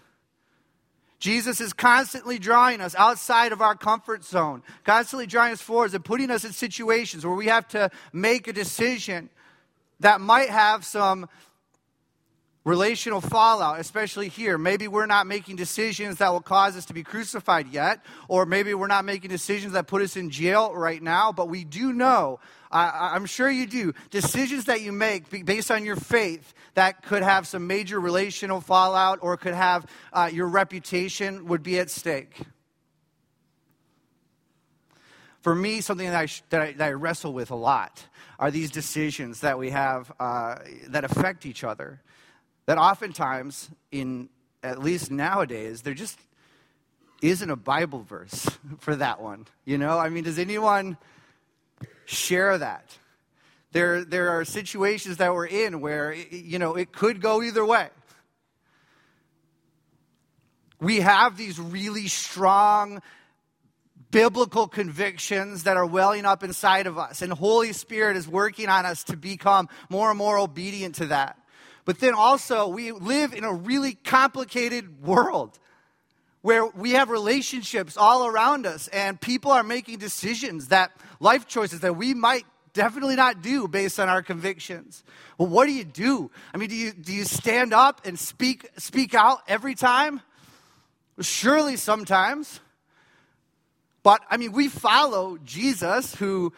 Jesus 1.18 1.60
is 1.60 1.72
constantly 1.72 2.38
drawing 2.38 2.80
us 2.80 2.94
outside 2.94 3.52
of 3.52 3.62
our 3.62 3.74
comfort 3.74 4.22
zone, 4.22 4.62
constantly 4.84 5.26
drawing 5.26 5.52
us 5.52 5.62
forward 5.62 5.94
and 5.94 6.04
putting 6.04 6.30
us 6.30 6.44
in 6.44 6.52
situations 6.52 7.24
where 7.24 7.34
we 7.34 7.46
have 7.46 7.66
to 7.68 7.90
make 8.12 8.48
a 8.48 8.52
decision 8.52 9.30
that 10.00 10.20
might 10.20 10.50
have 10.50 10.84
some 10.84 11.28
relational 12.66 13.20
fallout, 13.20 13.78
especially 13.78 14.28
here. 14.28 14.58
Maybe 14.58 14.88
we're 14.88 15.06
not 15.06 15.28
making 15.28 15.54
decisions 15.54 16.18
that 16.18 16.30
will 16.30 16.40
cause 16.40 16.76
us 16.76 16.84
to 16.86 16.94
be 16.94 17.04
crucified 17.04 17.68
yet, 17.68 18.04
or 18.28 18.44
maybe 18.44 18.74
we're 18.74 18.88
not 18.88 19.04
making 19.04 19.30
decisions 19.30 19.72
that 19.74 19.86
put 19.86 20.02
us 20.02 20.16
in 20.16 20.30
jail 20.30 20.74
right 20.74 21.00
now, 21.00 21.30
but 21.30 21.48
we 21.48 21.62
do 21.62 21.92
know, 21.92 22.40
I, 22.70 23.12
I'm 23.14 23.24
sure 23.24 23.48
you 23.48 23.68
do, 23.68 23.92
decisions 24.10 24.64
that 24.64 24.80
you 24.80 24.90
make 24.90 25.46
based 25.46 25.70
on 25.70 25.84
your 25.84 25.94
faith 25.94 26.54
that 26.74 27.04
could 27.04 27.22
have 27.22 27.46
some 27.46 27.68
major 27.68 28.00
relational 28.00 28.60
fallout 28.60 29.20
or 29.22 29.36
could 29.36 29.54
have 29.54 29.86
uh, 30.12 30.28
your 30.32 30.48
reputation 30.48 31.46
would 31.46 31.62
be 31.62 31.78
at 31.78 31.88
stake. 31.88 32.42
For 35.46 35.54
me, 35.54 35.80
something 35.80 36.10
that 36.10 36.16
I, 36.16 36.26
that 36.50 36.60
I, 36.60 36.72
that 36.72 36.86
I 36.88 36.92
wrestle 36.94 37.32
with 37.32 37.52
a 37.52 37.54
lot 37.54 38.04
are 38.40 38.50
these 38.50 38.68
decisions 38.68 39.42
that 39.42 39.60
we 39.60 39.70
have 39.70 40.12
uh, 40.18 40.56
that 40.88 41.04
affect 41.04 41.46
each 41.46 41.62
other. 41.62 42.02
That 42.64 42.78
oftentimes, 42.78 43.70
in 43.92 44.28
at 44.64 44.80
least 44.80 45.12
nowadays, 45.12 45.82
there 45.82 45.94
just 45.94 46.18
isn't 47.22 47.48
a 47.48 47.54
Bible 47.54 48.02
verse 48.02 48.50
for 48.80 48.96
that 48.96 49.22
one. 49.22 49.46
You 49.64 49.78
know, 49.78 50.00
I 50.00 50.08
mean, 50.08 50.24
does 50.24 50.40
anyone 50.40 50.96
share 52.06 52.58
that? 52.58 52.98
There, 53.70 54.04
there 54.04 54.30
are 54.30 54.44
situations 54.44 55.18
that 55.18 55.32
we're 55.32 55.46
in 55.46 55.80
where, 55.80 56.12
you 56.12 56.58
know, 56.58 56.74
it 56.74 56.90
could 56.90 57.20
go 57.20 57.40
either 57.40 57.64
way. 57.64 57.90
We 60.80 61.02
have 61.02 61.36
these 61.36 61.60
really 61.60 62.08
strong 62.08 63.00
biblical 64.10 64.68
convictions 64.68 65.64
that 65.64 65.76
are 65.76 65.86
welling 65.86 66.24
up 66.24 66.42
inside 66.42 66.86
of 66.86 66.98
us. 66.98 67.22
And 67.22 67.32
Holy 67.32 67.72
Spirit 67.72 68.16
is 68.16 68.28
working 68.28 68.68
on 68.68 68.86
us 68.86 69.04
to 69.04 69.16
become 69.16 69.68
more 69.88 70.10
and 70.10 70.18
more 70.18 70.38
obedient 70.38 70.96
to 70.96 71.06
that. 71.06 71.38
But 71.84 72.00
then 72.00 72.14
also, 72.14 72.68
we 72.68 72.92
live 72.92 73.32
in 73.32 73.44
a 73.44 73.52
really 73.52 73.94
complicated 73.94 75.02
world 75.02 75.58
where 76.42 76.66
we 76.66 76.92
have 76.92 77.10
relationships 77.10 77.96
all 77.96 78.26
around 78.26 78.66
us 78.66 78.88
and 78.88 79.20
people 79.20 79.50
are 79.50 79.62
making 79.62 79.98
decisions 79.98 80.68
that 80.68 80.92
life 81.18 81.46
choices 81.46 81.80
that 81.80 81.96
we 81.96 82.14
might 82.14 82.44
definitely 82.72 83.16
not 83.16 83.42
do 83.42 83.66
based 83.66 83.98
on 83.98 84.08
our 84.08 84.22
convictions. 84.22 85.02
Well, 85.38 85.48
what 85.48 85.66
do 85.66 85.72
you 85.72 85.84
do? 85.84 86.30
I 86.52 86.58
mean, 86.58 86.68
do 86.68 86.76
you, 86.76 86.92
do 86.92 87.12
you 87.12 87.24
stand 87.24 87.72
up 87.72 88.02
and 88.04 88.18
speak, 88.18 88.68
speak 88.76 89.14
out 89.14 89.40
every 89.48 89.74
time? 89.74 90.20
Surely 91.20 91.76
sometimes. 91.76 92.60
But 94.06 94.22
I 94.30 94.36
mean, 94.36 94.52
we 94.52 94.68
follow 94.68 95.36
Jesus 95.44 96.14
who 96.14 96.52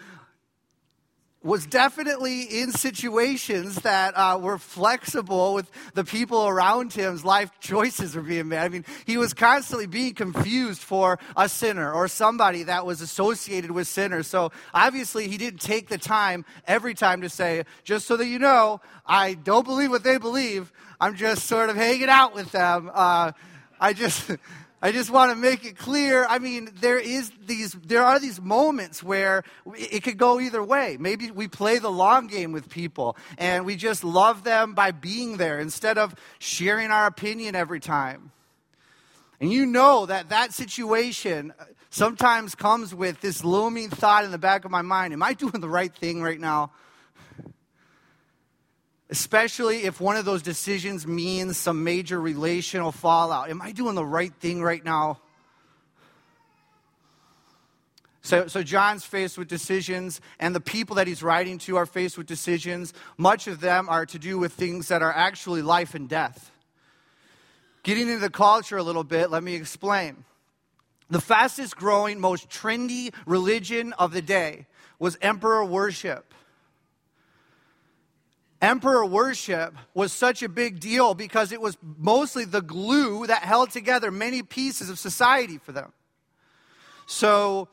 was 1.42 1.64
definitely 1.64 2.42
in 2.42 2.72
situations 2.72 3.76
that 3.76 4.12
uh, 4.18 4.38
were 4.38 4.58
flexible 4.58 5.54
with 5.54 5.70
the 5.94 6.04
people 6.04 6.46
around 6.46 6.92
him's 6.92 7.24
life 7.24 7.50
choices 7.58 8.14
were 8.14 8.20
being 8.20 8.48
made. 8.48 8.58
I 8.58 8.68
mean, 8.68 8.84
he 9.06 9.16
was 9.16 9.32
constantly 9.32 9.86
being 9.86 10.12
confused 10.12 10.82
for 10.82 11.18
a 11.38 11.48
sinner 11.48 11.90
or 11.90 12.06
somebody 12.06 12.64
that 12.64 12.84
was 12.84 13.00
associated 13.00 13.70
with 13.70 13.88
sinners. 13.88 14.26
So 14.26 14.52
obviously, 14.74 15.26
he 15.26 15.38
didn't 15.38 15.62
take 15.62 15.88
the 15.88 15.96
time 15.96 16.44
every 16.66 16.92
time 16.92 17.22
to 17.22 17.30
say, 17.30 17.64
just 17.82 18.06
so 18.06 18.18
that 18.18 18.26
you 18.26 18.38
know, 18.38 18.82
I 19.06 19.32
don't 19.32 19.64
believe 19.64 19.88
what 19.88 20.04
they 20.04 20.18
believe. 20.18 20.70
I'm 21.00 21.16
just 21.16 21.46
sort 21.46 21.70
of 21.70 21.76
hanging 21.76 22.10
out 22.10 22.34
with 22.34 22.52
them. 22.52 22.90
Uh, 22.92 23.32
I 23.80 23.94
just. 23.94 24.32
I 24.80 24.92
just 24.92 25.10
want 25.10 25.32
to 25.32 25.36
make 25.36 25.64
it 25.64 25.76
clear. 25.76 26.24
I 26.28 26.38
mean, 26.38 26.70
there 26.80 26.98
is 26.98 27.32
these, 27.46 27.72
there 27.72 28.04
are 28.04 28.20
these 28.20 28.40
moments 28.40 29.02
where 29.02 29.42
it 29.74 30.04
could 30.04 30.18
go 30.18 30.38
either 30.38 30.62
way. 30.62 30.96
Maybe 31.00 31.32
we 31.32 31.48
play 31.48 31.78
the 31.78 31.90
long 31.90 32.28
game 32.28 32.52
with 32.52 32.68
people 32.68 33.16
and 33.38 33.66
we 33.66 33.74
just 33.74 34.04
love 34.04 34.44
them 34.44 34.74
by 34.74 34.92
being 34.92 35.36
there 35.36 35.58
instead 35.58 35.98
of 35.98 36.14
sharing 36.38 36.92
our 36.92 37.06
opinion 37.06 37.56
every 37.56 37.80
time. 37.80 38.30
And 39.40 39.52
you 39.52 39.66
know 39.66 40.06
that 40.06 40.28
that 40.28 40.52
situation 40.52 41.52
uh, 41.58 41.64
sometimes 41.90 42.54
comes 42.54 42.94
with 42.94 43.20
this 43.20 43.44
looming 43.44 43.90
thought 43.90 44.24
in 44.24 44.30
the 44.30 44.38
back 44.38 44.64
of 44.64 44.70
my 44.70 44.82
mind 44.82 45.12
Am 45.12 45.22
I 45.22 45.32
doing 45.34 45.60
the 45.60 45.68
right 45.68 45.94
thing 45.94 46.22
right 46.22 46.40
now? 46.40 46.70
Especially 49.10 49.84
if 49.84 50.00
one 50.00 50.16
of 50.16 50.24
those 50.24 50.42
decisions 50.42 51.06
means 51.06 51.56
some 51.56 51.84
major 51.84 52.20
relational 52.20 52.92
fallout. 52.92 53.50
Am 53.50 53.62
I 53.62 53.72
doing 53.72 53.94
the 53.94 54.04
right 54.04 54.32
thing 54.34 54.62
right 54.62 54.84
now? 54.84 55.18
So, 58.20 58.46
so 58.46 58.62
John's 58.62 59.04
faced 59.04 59.38
with 59.38 59.48
decisions, 59.48 60.20
and 60.38 60.54
the 60.54 60.60
people 60.60 60.96
that 60.96 61.06
he's 61.06 61.22
writing 61.22 61.56
to 61.60 61.76
are 61.76 61.86
faced 61.86 62.18
with 62.18 62.26
decisions. 62.26 62.92
Much 63.16 63.46
of 63.46 63.60
them 63.60 63.88
are 63.88 64.04
to 64.04 64.18
do 64.18 64.38
with 64.38 64.52
things 64.52 64.88
that 64.88 65.00
are 65.00 65.12
actually 65.12 65.62
life 65.62 65.94
and 65.94 66.08
death. 66.10 66.50
Getting 67.84 68.08
into 68.08 68.18
the 68.18 68.28
culture 68.28 68.76
a 68.76 68.82
little 68.82 69.04
bit, 69.04 69.30
let 69.30 69.42
me 69.42 69.54
explain. 69.54 70.24
The 71.08 71.22
fastest 71.22 71.76
growing, 71.76 72.20
most 72.20 72.50
trendy 72.50 73.14
religion 73.24 73.94
of 73.94 74.12
the 74.12 74.20
day 74.20 74.66
was 74.98 75.16
emperor 75.22 75.64
worship 75.64 76.34
emperor 78.60 79.04
worship 79.04 79.74
was 79.94 80.12
such 80.12 80.42
a 80.42 80.48
big 80.48 80.80
deal 80.80 81.14
because 81.14 81.52
it 81.52 81.60
was 81.60 81.76
mostly 81.98 82.44
the 82.44 82.62
glue 82.62 83.26
that 83.26 83.42
held 83.42 83.70
together 83.70 84.10
many 84.10 84.42
pieces 84.42 84.90
of 84.90 84.98
society 84.98 85.58
for 85.58 85.72
them. 85.72 85.92
So, 87.06 87.68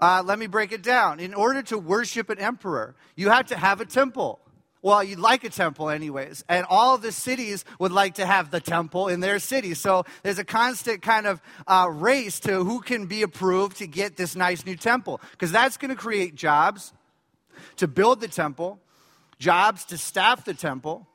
uh, 0.00 0.22
let 0.24 0.38
me 0.38 0.46
break 0.46 0.72
it 0.72 0.82
down. 0.82 1.20
In 1.20 1.34
order 1.34 1.62
to 1.62 1.78
worship 1.78 2.30
an 2.30 2.38
emperor, 2.38 2.94
you 3.16 3.30
had 3.30 3.48
to 3.48 3.56
have 3.56 3.80
a 3.80 3.84
temple. 3.84 4.40
Well, 4.80 5.02
you'd 5.02 5.18
like 5.18 5.42
a 5.42 5.50
temple, 5.50 5.90
anyways. 5.90 6.44
And 6.48 6.64
all 6.70 6.98
the 6.98 7.10
cities 7.10 7.64
would 7.80 7.90
like 7.90 8.14
to 8.14 8.26
have 8.26 8.52
the 8.52 8.60
temple 8.60 9.08
in 9.08 9.18
their 9.18 9.40
city. 9.40 9.74
So 9.74 10.04
there's 10.22 10.38
a 10.38 10.44
constant 10.44 11.02
kind 11.02 11.26
of 11.26 11.42
uh, 11.66 11.88
race 11.90 12.38
to 12.40 12.62
who 12.62 12.80
can 12.80 13.06
be 13.06 13.22
approved 13.22 13.78
to 13.78 13.88
get 13.88 14.16
this 14.16 14.36
nice 14.36 14.64
new 14.64 14.76
temple. 14.76 15.20
Because 15.32 15.50
that's 15.50 15.76
going 15.76 15.90
to 15.90 15.96
create 15.96 16.36
jobs 16.36 16.92
to 17.76 17.88
build 17.88 18.20
the 18.20 18.28
temple 18.28 18.78
jobs 19.38 19.84
to 19.86 19.98
staff 19.98 20.44
the 20.44 20.54
temple. 20.54 21.06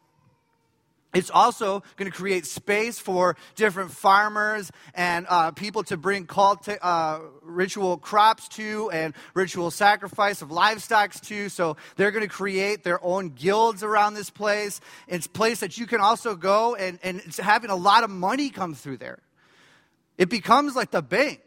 It's 1.13 1.29
also 1.29 1.83
going 1.95 2.11
to 2.11 2.17
create 2.17 2.47
space 2.47 2.97
for 2.97 3.37
different 3.55 3.91
farmers 3.91 4.71
and 4.95 5.27
uh, 5.29 5.51
people 5.51 5.83
to 5.83 5.95
bring 5.95 6.25
cult, 6.25 6.67
uh, 6.67 7.19
ritual 7.43 7.97
crops 7.97 8.47
to 8.49 8.89
and 8.91 9.13
ritual 9.35 9.69
sacrifice 9.69 10.41
of 10.41 10.51
livestock 10.51 11.13
to. 11.13 11.49
So 11.49 11.77
they're 11.97 12.09
going 12.09 12.27
to 12.27 12.33
create 12.33 12.83
their 12.83 13.03
own 13.03 13.29
guilds 13.29 13.83
around 13.83 14.15
this 14.15 14.31
place. 14.31 14.81
It's 15.07 15.27
a 15.27 15.29
place 15.29 15.59
that 15.59 15.77
you 15.77 15.85
can 15.85 16.01
also 16.01 16.35
go 16.35 16.73
and, 16.73 16.97
and 17.03 17.21
it's 17.25 17.37
having 17.37 17.69
a 17.69 17.75
lot 17.75 18.03
of 18.03 18.09
money 18.09 18.49
come 18.49 18.73
through 18.73 18.97
there. 18.97 19.19
It 20.17 20.29
becomes 20.29 20.75
like 20.75 20.89
the 20.89 21.03
bank. 21.03 21.41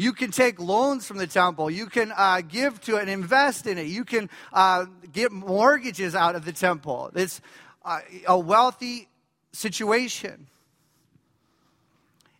You 0.00 0.14
can 0.14 0.30
take 0.30 0.58
loans 0.58 1.06
from 1.06 1.18
the 1.18 1.26
temple. 1.26 1.70
You 1.70 1.84
can 1.84 2.10
uh, 2.16 2.40
give 2.40 2.80
to 2.84 2.96
it 2.96 3.02
and 3.02 3.10
invest 3.10 3.66
in 3.66 3.76
it. 3.76 3.86
You 3.86 4.06
can 4.06 4.30
uh, 4.50 4.86
get 5.12 5.30
mortgages 5.30 6.14
out 6.14 6.36
of 6.36 6.46
the 6.46 6.52
temple. 6.54 7.10
It's 7.14 7.42
uh, 7.84 8.00
a 8.26 8.38
wealthy 8.38 9.10
situation. 9.52 10.46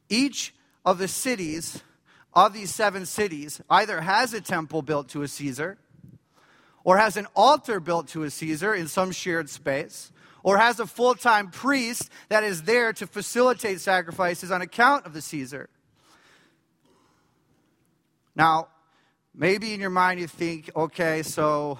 Each 0.08 0.54
of 0.86 0.96
the 0.96 1.06
cities, 1.06 1.82
of 2.32 2.54
these 2.54 2.74
seven 2.74 3.04
cities, 3.04 3.60
either 3.68 4.00
has 4.00 4.32
a 4.32 4.40
temple 4.40 4.80
built 4.80 5.10
to 5.10 5.20
a 5.20 5.28
Caesar, 5.28 5.76
or 6.82 6.96
has 6.96 7.18
an 7.18 7.26
altar 7.36 7.78
built 7.78 8.08
to 8.08 8.22
a 8.22 8.30
Caesar 8.30 8.72
in 8.72 8.88
some 8.88 9.12
shared 9.12 9.50
space, 9.50 10.12
or 10.42 10.56
has 10.56 10.80
a 10.80 10.86
full 10.86 11.14
time 11.14 11.50
priest 11.50 12.08
that 12.30 12.42
is 12.42 12.62
there 12.62 12.94
to 12.94 13.06
facilitate 13.06 13.82
sacrifices 13.82 14.50
on 14.50 14.62
account 14.62 15.04
of 15.04 15.12
the 15.12 15.20
Caesar. 15.20 15.68
Now, 18.34 18.68
maybe 19.34 19.75
in 19.75 19.80
your 19.80 19.90
mind 19.90 20.20
you 20.20 20.26
think, 20.26 20.70
okay, 20.75 21.22
so 21.22 21.78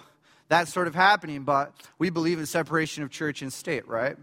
that's 0.49 0.73
sort 0.73 0.89
of 0.89 0.95
happening, 0.95 1.45
but 1.45 1.73
we 1.99 2.11
believe 2.11 2.39
in 2.39 2.47
separation 2.47 3.03
of 3.03 3.11
church 3.11 3.43
and 3.43 3.53
state, 3.53 3.87
right? 3.87 4.17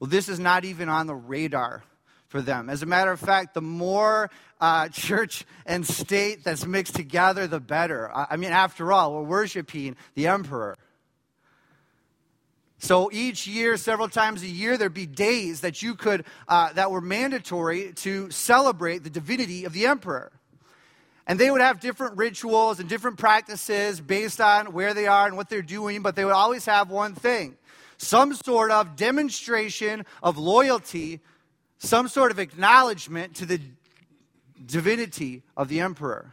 Well, 0.00 0.10
this 0.10 0.28
is 0.28 0.38
not 0.38 0.64
even 0.64 0.88
on 0.88 1.06
the 1.06 1.14
radar 1.14 1.82
for 2.28 2.42
them. 2.42 2.68
As 2.68 2.82
a 2.82 2.86
matter 2.86 3.12
of 3.12 3.20
fact, 3.20 3.54
the 3.54 3.62
more 3.62 4.30
uh, 4.60 4.88
church 4.88 5.44
and 5.64 5.86
state 5.86 6.44
that's 6.44 6.66
mixed 6.66 6.94
together, 6.94 7.46
the 7.46 7.60
better. 7.60 8.10
I 8.12 8.36
mean, 8.36 8.52
after 8.52 8.92
all, 8.92 9.14
we're 9.14 9.22
worshiping 9.22 9.96
the 10.14 10.26
emperor. 10.26 10.76
So 12.78 13.10
each 13.10 13.46
year, 13.46 13.76
several 13.76 14.08
times 14.08 14.42
a 14.42 14.48
year, 14.48 14.76
there'd 14.76 14.92
be 14.92 15.06
days 15.06 15.62
that 15.62 15.80
you 15.80 15.94
could, 15.94 16.26
uh, 16.46 16.72
that 16.74 16.90
were 16.90 17.00
mandatory 17.00 17.92
to 17.94 18.30
celebrate 18.30 19.02
the 19.02 19.10
divinity 19.10 19.64
of 19.64 19.72
the 19.72 19.86
emperor. 19.86 20.30
And 21.26 21.38
they 21.40 21.50
would 21.50 21.60
have 21.60 21.80
different 21.80 22.16
rituals 22.16 22.78
and 22.78 22.88
different 22.88 23.18
practices 23.18 24.00
based 24.00 24.40
on 24.40 24.72
where 24.72 24.94
they 24.94 25.06
are 25.06 25.26
and 25.26 25.36
what 25.36 25.48
they're 25.48 25.62
doing, 25.62 26.02
but 26.02 26.14
they 26.14 26.24
would 26.24 26.34
always 26.34 26.64
have 26.66 26.90
one 26.90 27.14
thing 27.14 27.56
some 27.98 28.34
sort 28.34 28.70
of 28.70 28.94
demonstration 28.94 30.04
of 30.22 30.36
loyalty, 30.36 31.20
some 31.78 32.08
sort 32.08 32.30
of 32.30 32.38
acknowledgement 32.38 33.34
to 33.36 33.46
the 33.46 33.58
divinity 34.66 35.42
of 35.56 35.68
the 35.68 35.80
emperor. 35.80 36.32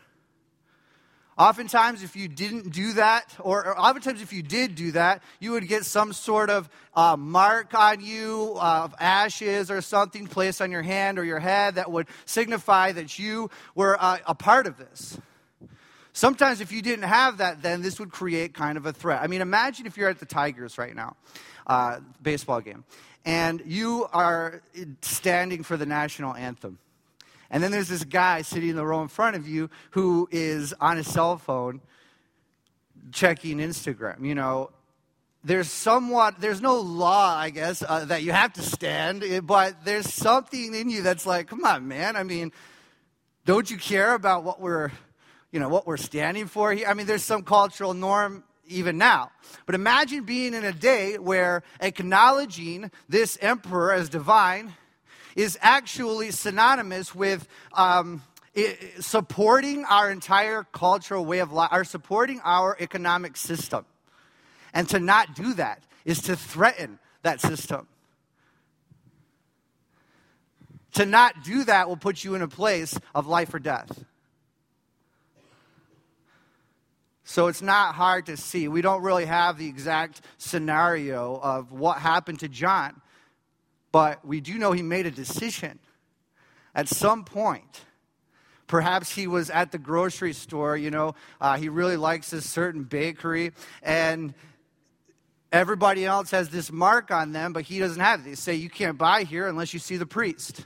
Oftentimes, 1.37 2.03
if 2.03 2.15
you 2.15 2.27
didn't 2.27 2.71
do 2.71 2.93
that, 2.93 3.35
or, 3.39 3.65
or, 3.65 3.79
oftentimes 3.79 4.21
if 4.21 4.31
you 4.31 4.43
did 4.43 4.75
do 4.75 4.91
that, 4.91 5.23
you 5.39 5.51
would 5.51 5.67
get 5.67 5.83
some 5.83 6.13
sort 6.13 6.51
of 6.51 6.69
uh, 6.95 7.17
mark 7.17 7.73
on 7.73 8.01
you 8.01 8.53
uh, 8.57 8.81
of 8.83 8.93
ashes 8.99 9.71
or 9.71 9.81
something 9.81 10.27
placed 10.27 10.61
on 10.61 10.69
your 10.69 10.83
hand 10.83 11.17
or 11.17 11.23
your 11.23 11.39
head 11.39 11.75
that 11.75 11.91
would 11.91 12.07
signify 12.25 12.91
that 12.91 13.17
you 13.17 13.49
were 13.73 13.97
uh, 13.99 14.19
a 14.27 14.35
part 14.35 14.67
of 14.67 14.77
this. 14.77 15.17
Sometimes, 16.15 16.61
if 16.61 16.71
you 16.71 16.83
didn't 16.83 17.05
have 17.05 17.39
that, 17.39 17.63
then 17.63 17.81
this 17.81 17.99
would 17.99 18.11
create 18.11 18.53
kind 18.53 18.77
of 18.77 18.85
a 18.85 18.93
threat. 18.93 19.23
I 19.23 19.25
mean, 19.25 19.41
imagine 19.41 19.87
if 19.87 19.97
you're 19.97 20.09
at 20.09 20.19
the 20.19 20.27
Tigers 20.27 20.77
right 20.77 20.95
now, 20.95 21.15
uh, 21.65 21.99
baseball 22.21 22.61
game, 22.61 22.83
and 23.25 23.63
you 23.65 24.07
are 24.13 24.61
standing 25.01 25.63
for 25.63 25.77
the 25.77 25.87
national 25.87 26.35
anthem 26.35 26.77
and 27.53 27.61
then 27.61 27.71
there's 27.71 27.87
this 27.87 28.03
guy 28.03 28.41
sitting 28.41 28.69
in 28.69 28.75
the 28.75 28.85
row 28.85 29.03
in 29.03 29.07
front 29.07 29.35
of 29.35 29.47
you 29.47 29.69
who 29.91 30.27
is 30.31 30.73
on 30.81 30.97
his 30.97 31.07
cell 31.07 31.37
phone 31.37 31.81
checking 33.11 33.59
Instagram. 33.59 34.25
You 34.25 34.33
know, 34.33 34.71
there's 35.43 35.69
somewhat, 35.69 36.41
there's 36.41 36.61
no 36.61 36.79
law, 36.79 37.37
I 37.37 37.51
guess, 37.51 37.83
uh, 37.87 38.05
that 38.05 38.23
you 38.23 38.31
have 38.31 38.53
to 38.53 38.63
stand, 38.63 39.23
eh, 39.23 39.39
but 39.39 39.85
there's 39.85 40.11
something 40.11 40.73
in 40.73 40.89
you 40.89 41.03
that's 41.03 41.27
like, 41.27 41.47
come 41.47 41.63
on, 41.63 41.87
man. 41.87 42.15
I 42.15 42.23
mean, 42.23 42.51
don't 43.45 43.69
you 43.69 43.77
care 43.77 44.15
about 44.15 44.43
what 44.43 44.59
we're, 44.59 44.91
you 45.51 45.59
know, 45.59 45.69
what 45.69 45.85
we're 45.85 45.97
standing 45.97 46.47
for 46.47 46.73
here? 46.73 46.87
I 46.87 46.95
mean, 46.95 47.05
there's 47.05 47.23
some 47.23 47.43
cultural 47.43 47.93
norm 47.93 48.43
even 48.65 48.97
now. 48.97 49.29
But 49.67 49.75
imagine 49.75 50.23
being 50.23 50.55
in 50.55 50.63
a 50.63 50.73
day 50.73 51.19
where 51.19 51.61
acknowledging 51.79 52.89
this 53.07 53.37
emperor 53.41 53.93
as 53.93 54.09
divine 54.09 54.73
is 55.35 55.57
actually 55.61 56.31
synonymous 56.31 57.13
with 57.15 57.47
um, 57.73 58.21
supporting 58.99 59.85
our 59.85 60.11
entire 60.11 60.63
cultural 60.71 61.25
way 61.25 61.39
of 61.39 61.51
life, 61.51 61.69
or 61.71 61.83
supporting 61.83 62.39
our 62.43 62.77
economic 62.79 63.37
system. 63.37 63.85
And 64.73 64.87
to 64.89 64.99
not 64.99 65.35
do 65.35 65.53
that 65.55 65.83
is 66.05 66.21
to 66.23 66.35
threaten 66.35 66.99
that 67.21 67.41
system. 67.41 67.87
To 70.93 71.05
not 71.05 71.43
do 71.43 71.63
that 71.63 71.89
will 71.89 71.97
put 71.97 72.23
you 72.23 72.35
in 72.35 72.41
a 72.41 72.47
place 72.47 72.99
of 73.15 73.25
life 73.25 73.53
or 73.53 73.59
death. 73.59 74.03
So 77.23 77.47
it's 77.47 77.61
not 77.61 77.95
hard 77.95 78.27
to 78.27 78.37
see. 78.37 78.67
We 78.67 78.81
don't 78.81 79.01
really 79.01 79.25
have 79.25 79.57
the 79.57 79.67
exact 79.67 80.21
scenario 80.37 81.39
of 81.41 81.71
what 81.71 81.97
happened 81.97 82.41
to 82.41 82.47
John. 82.47 83.01
But 83.93 84.25
we 84.25 84.41
do 84.41 84.57
know 84.57 84.71
he 84.71 84.81
made 84.81 85.05
a 85.05 85.11
decision 85.11 85.79
at 86.75 86.89
some 86.89 87.23
point. 87.23 87.81
Perhaps 88.65 89.13
he 89.13 89.27
was 89.27 89.51
at 89.51 89.71
the 89.71 89.77
grocery 89.77 90.33
store, 90.33 90.75
you 90.75 90.89
know, 90.89 91.13
uh, 91.39 91.57
he 91.57 91.69
really 91.69 91.95
likes 91.95 92.31
this 92.31 92.49
certain 92.49 92.83
bakery, 92.83 93.51
and 93.83 94.33
everybody 95.51 96.05
else 96.05 96.31
has 96.31 96.49
this 96.49 96.71
mark 96.71 97.11
on 97.11 97.33
them, 97.33 97.53
but 97.53 97.65
he 97.65 97.77
doesn't 97.77 98.01
have 98.01 98.21
it. 98.21 98.23
They 98.23 98.35
say, 98.35 98.55
You 98.55 98.69
can't 98.69 98.97
buy 98.97 99.25
here 99.25 99.47
unless 99.47 99.75
you 99.75 99.79
see 99.79 99.97
the 99.97 100.07
priest. 100.07 100.65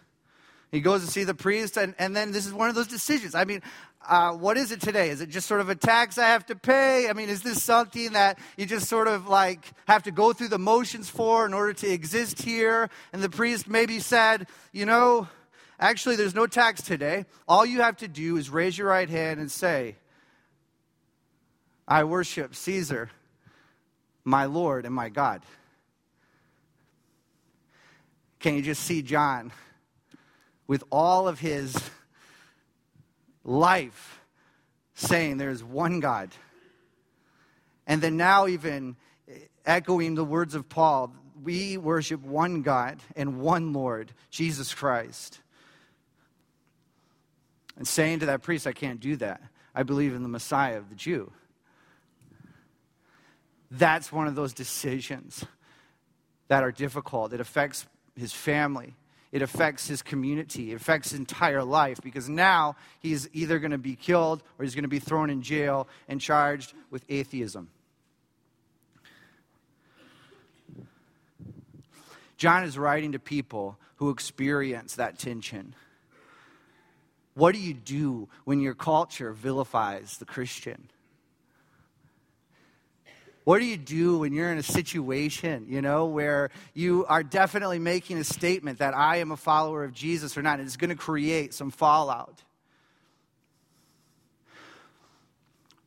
He 0.72 0.80
goes 0.80 1.04
to 1.04 1.12
see 1.12 1.26
the 1.26 1.34
priest, 1.34 1.76
and, 1.76 1.96
and 2.00 2.16
then 2.16 2.32
this 2.32 2.46
is 2.46 2.54
one 2.54 2.70
of 2.70 2.76
those 2.76 2.88
decisions. 2.88 3.36
I 3.36 3.44
mean, 3.44 3.62
uh, 4.08 4.32
what 4.32 4.58
is 4.58 4.72
it 4.72 4.82
today? 4.82 5.10
Is 5.10 5.22
it 5.22 5.30
just 5.30 5.48
sort 5.48 5.62
of 5.62 5.70
a 5.70 5.76
tax 5.76 6.18
I 6.18 6.28
have 6.28 6.46
to 6.48 6.56
pay? 6.56 7.10
I 7.10 7.14
mean, 7.14 7.30
is 7.30 7.42
this 7.42 7.64
something 7.64 8.14
that 8.14 8.40
you 8.58 8.66
just 8.66 8.88
sort 8.88 9.08
of 9.08 9.28
like 9.28 9.60
have 9.88 10.04
to 10.04 10.12
go 10.12 10.34
through 10.34 10.48
the 10.48 10.60
motions 10.60 11.10
for 11.10 11.46
in 11.46 11.54
order 11.54 11.74
to 11.74 11.90
exist 11.90 12.42
here? 12.42 12.90
And 13.12 13.22
the 13.22 13.30
priest 13.30 13.68
maybe 13.68 14.00
said, 14.00 14.48
you 14.72 14.86
know, 14.86 15.28
actually, 15.80 16.16
there's 16.16 16.36
no 16.36 16.48
tax 16.48 16.82
today. 16.82 17.26
All 17.48 17.66
you 17.66 17.82
have 17.82 17.98
to 17.98 18.08
do 18.08 18.38
is 18.38 18.50
raise 18.50 18.78
your 18.78 18.88
right 18.88 19.10
hand 19.10 19.40
and 19.40 19.52
say, 19.52 19.96
I 21.88 22.04
worship 22.04 22.56
Caesar, 22.56 23.10
my 24.24 24.46
Lord 24.46 24.86
and 24.86 24.94
my 24.94 25.10
God. 25.10 25.42
Can 28.40 28.56
you 28.56 28.62
just 28.62 28.84
see 28.84 29.02
John 29.02 29.52
with 30.68 30.84
all 30.92 31.28
of 31.28 31.40
his 31.40 31.76
life 33.48 34.22
saying 34.94 35.38
there's 35.38 35.64
one 35.64 36.00
God. 36.00 36.30
And 37.88 38.02
then 38.02 38.18
now, 38.18 38.48
even 38.48 38.98
echoing 39.66 40.14
the 40.14 40.26
words 40.26 40.54
of 40.54 40.70
Paul, 40.70 41.14
we 41.42 41.78
worship 41.78 42.22
one 42.22 42.62
God 42.62 43.00
and 43.16 43.40
one 43.40 43.74
Lord, 43.74 44.12
Jesus 44.30 44.74
Christ. 44.74 45.40
And 47.78 47.88
saying 47.88 48.20
to 48.20 48.26
that 48.28 48.42
priest, 48.42 48.68
I 48.68 48.74
can't 48.74 49.00
do 49.00 49.16
that. 49.18 49.42
I 49.74 49.84
believe 49.84 50.14
in 50.14 50.24
the 50.24 50.30
Messiah 50.30 50.78
of 50.78 50.90
the 50.90 50.96
Jew. 50.96 51.32
That's 53.70 54.12
one 54.12 54.28
of 54.28 54.36
those 54.36 54.54
decisions 54.54 55.46
that 56.48 56.64
are 56.64 56.72
difficult. 56.72 57.34
It 57.34 57.40
affects 57.40 57.86
his 58.16 58.34
family, 58.34 58.96
it 59.32 59.42
affects 59.42 59.88
his 59.88 60.02
community, 60.02 60.72
it 60.72 60.76
affects 60.76 61.12
his 61.12 61.20
entire 61.20 61.64
life 61.64 62.00
because 62.02 62.30
now 62.30 62.76
he's 63.00 63.30
either 63.34 63.60
going 63.60 63.72
to 63.72 63.78
be 63.78 63.96
killed 63.96 64.42
or 64.58 64.64
he's 64.64 64.76
going 64.76 64.84
to 64.84 64.90
be 64.90 65.00
thrown 65.00 65.30
in 65.30 65.42
jail 65.42 65.88
and 66.08 66.22
charged 66.22 66.74
with 66.90 67.04
atheism. 67.10 67.70
John 72.38 72.64
is 72.64 72.78
writing 72.78 73.14
to 73.14 73.20
people 73.20 73.78
who 73.96 74.12
experience 74.12 74.96
that 74.96 75.18
tension. 75.18 75.74
What 77.34 77.54
do 77.54 77.60
you 77.60 77.74
do 77.74 78.30
when 78.46 78.62
your 78.62 78.76
culture 78.76 79.34
vilifies 79.34 80.18
the 80.18 80.26
Christian? 80.26 80.90
What 83.48 83.60
do 83.60 83.66
you 83.66 83.78
do 83.78 84.20
when 84.20 84.34
you're 84.34 84.52
in 84.52 84.58
a 84.58 84.62
situation, 84.62 85.68
you 85.70 85.82
know, 85.82 86.08
where 86.08 86.50
you 86.74 87.06
are 87.06 87.24
definitely 87.24 87.80
making 87.80 88.18
a 88.18 88.26
statement 88.26 88.80
that 88.80 88.94
I 88.94 89.20
am 89.20 89.32
a 89.32 89.38
follower 89.38 89.86
of 89.86 89.94
Jesus 89.94 90.38
or 90.38 90.42
not? 90.42 90.60
It's 90.60 90.76
going 90.76 90.90
to 90.90 90.98
create 90.98 91.54
some 91.54 91.72
fallout. 91.72 92.44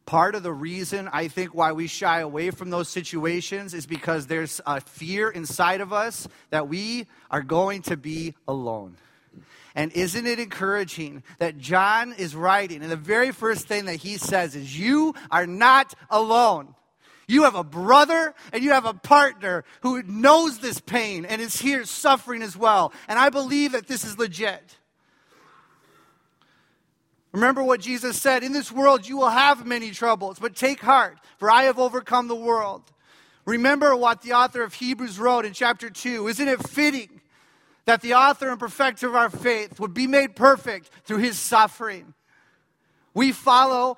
Part 0.07 0.35
of 0.35 0.42
the 0.42 0.55
reason 0.55 1.11
I 1.12 1.29
think 1.29 1.55
why 1.55 1.73
we 1.73 1.87
shy 1.87 2.20
away 2.20 2.51
from 2.51 2.70
those 2.70 2.88
situations 2.88 3.75
is 3.75 3.85
because 3.85 4.27
there's 4.27 4.62
a 4.64 4.81
fear 4.81 5.29
inside 5.29 5.83
of 5.83 5.92
us 5.92 6.27
that 6.49 6.66
we 6.66 7.09
are 7.31 7.42
going 7.42 7.83
to 7.83 7.96
be 7.99 8.37
alone. 8.49 8.96
And 9.75 9.92
isn't 9.92 10.27
it 10.27 10.38
encouraging 10.38 11.25
that 11.37 11.59
John 11.59 12.14
is 12.14 12.35
writing, 12.35 12.81
and 12.81 12.90
the 12.90 12.96
very 12.96 13.33
first 13.33 13.68
thing 13.68 13.85
that 13.85 13.96
he 13.96 14.16
says 14.16 14.57
is, 14.57 14.79
You 14.79 15.14
are 15.31 15.46
not 15.46 15.92
alone. 16.09 16.75
You 17.31 17.45
have 17.45 17.55
a 17.55 17.64
brother 17.64 18.35
and 18.53 18.62
you 18.62 18.71
have 18.71 18.85
a 18.85 18.95
partner 18.95 19.64
who 19.83 20.03
knows 20.03 20.59
this 20.59 20.81
pain 20.81 21.25
and 21.25 21.40
is 21.40 21.61
here 21.61 21.85
suffering 21.85 22.43
as 22.43 22.57
well. 22.57 22.93
And 23.09 23.19
I 23.19 23.31
believe 23.31 23.73
that 23.73 23.87
this 23.87 24.05
is 24.05 24.19
legit. 24.19 24.77
Remember 27.33 27.62
what 27.62 27.81
Jesus 27.81 28.21
said 28.21 28.43
In 28.43 28.53
this 28.53 28.73
world 28.73 29.07
you 29.09 29.16
will 29.16 29.29
have 29.29 29.64
many 29.64 29.93
troubles, 29.93 30.38
but 30.38 30.57
take 30.57 30.81
heart, 30.81 31.19
for 31.38 31.51
I 31.51 31.64
have 31.64 31.79
overcome 31.79 32.29
the 32.29 32.35
world. 32.35 32.83
Remember 33.45 33.97
what 33.97 34.23
the 34.23 34.33
author 34.33 34.62
of 34.62 34.75
Hebrews 34.75 35.19
wrote 35.19 35.45
in 35.45 35.53
chapter 35.53 35.88
2. 35.88 36.29
Isn't 36.29 36.49
it 36.49 36.69
fitting 36.69 37.21
that 37.90 38.03
the 38.03 38.14
author 38.14 38.49
and 38.49 38.61
perfecter 38.61 39.09
of 39.09 39.16
our 39.16 39.31
faith 39.31 39.81
would 39.81 39.93
be 39.93 40.07
made 40.07 40.37
perfect 40.37 40.90
through 41.05 41.19
his 41.19 41.38
suffering. 41.38 42.14
We 43.14 43.33
follow 43.33 43.97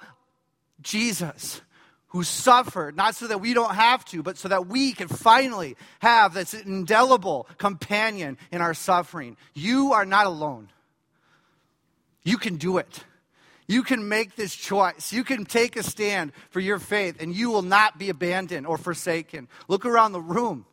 Jesus, 0.81 1.61
who 2.13 2.23
suffered, 2.23 2.95
not 2.95 3.15
so 3.15 3.27
that 3.27 3.41
we 3.41 3.55
don't 3.55 3.75
have 3.75 4.05
to, 4.05 4.23
but 4.23 4.37
so 4.37 4.49
that 4.49 4.67
we 4.67 4.93
can 4.93 5.09
finally 5.09 5.77
have 6.01 6.35
this 6.35 6.53
indelible 6.53 7.49
companion 7.57 8.37
in 8.51 8.61
our 8.61 8.75
suffering. 8.75 9.37
You 9.55 9.95
are 9.95 10.05
not 10.05 10.27
alone. 10.27 10.69
You 12.23 12.37
can 12.37 12.57
do 12.57 12.77
it. 12.77 13.05
You 13.67 13.83
can 13.83 14.11
make 14.11 14.37
this 14.37 14.55
choice. 14.55 15.11
You 15.11 15.25
can 15.25 15.47
take 15.47 15.77
a 15.77 15.83
stand 15.83 16.33
for 16.51 16.61
your 16.61 16.79
faith, 16.79 17.17
and 17.19 17.35
you 17.35 17.51
will 17.51 17.63
not 17.63 17.99
be 17.99 18.11
abandoned 18.11 18.67
or 18.67 18.77
forsaken. 18.77 19.49
Look 19.67 19.87
around 19.87 20.13
the 20.13 20.21
room 20.21 20.67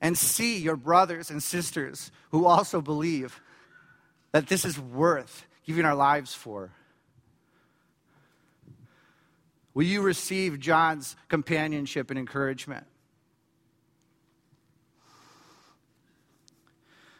and 0.00 0.16
see 0.16 0.58
your 0.58 0.76
brothers 0.76 1.30
and 1.30 1.42
sisters 1.42 2.12
who 2.30 2.46
also 2.46 2.80
believe 2.80 3.40
that 4.30 4.46
this 4.46 4.64
is 4.64 4.78
worth 4.78 5.46
giving 5.66 5.84
our 5.84 5.96
lives 5.96 6.32
for. 6.32 6.70
Will 9.76 9.84
you 9.84 10.00
receive 10.00 10.58
John's 10.58 11.16
companionship 11.28 12.08
and 12.08 12.18
encouragement? 12.18 12.86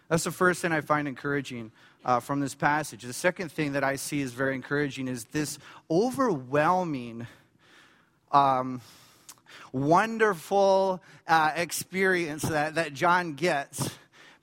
That's 0.08 0.24
the 0.24 0.30
first 0.30 0.62
thing 0.62 0.72
I 0.72 0.80
find 0.80 1.06
encouraging 1.06 1.70
uh, 2.02 2.20
from 2.20 2.40
this 2.40 2.54
passage. 2.54 3.02
The 3.02 3.12
second 3.12 3.52
thing 3.52 3.72
that 3.72 3.84
I 3.84 3.96
see 3.96 4.22
is 4.22 4.32
very 4.32 4.54
encouraging 4.54 5.06
is 5.06 5.26
this 5.26 5.58
overwhelming, 5.90 7.26
um, 8.32 8.80
wonderful 9.70 11.02
uh, 11.28 11.52
experience 11.56 12.40
that, 12.40 12.76
that 12.76 12.94
John 12.94 13.34
gets 13.34 13.90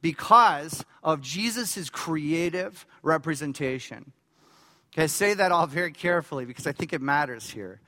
because 0.04 0.86
of 1.04 1.20
Jesus' 1.22 1.90
creative 1.90 2.86
representation. 3.02 4.12
Okay, 4.94 5.08
say 5.08 5.34
that 5.34 5.52
all 5.52 5.66
very 5.66 5.92
carefully 5.92 6.46
because 6.46 6.68
I 6.68 6.72
think 6.72 6.94
it 6.94 7.02
matters 7.02 7.50
here. 7.50 7.82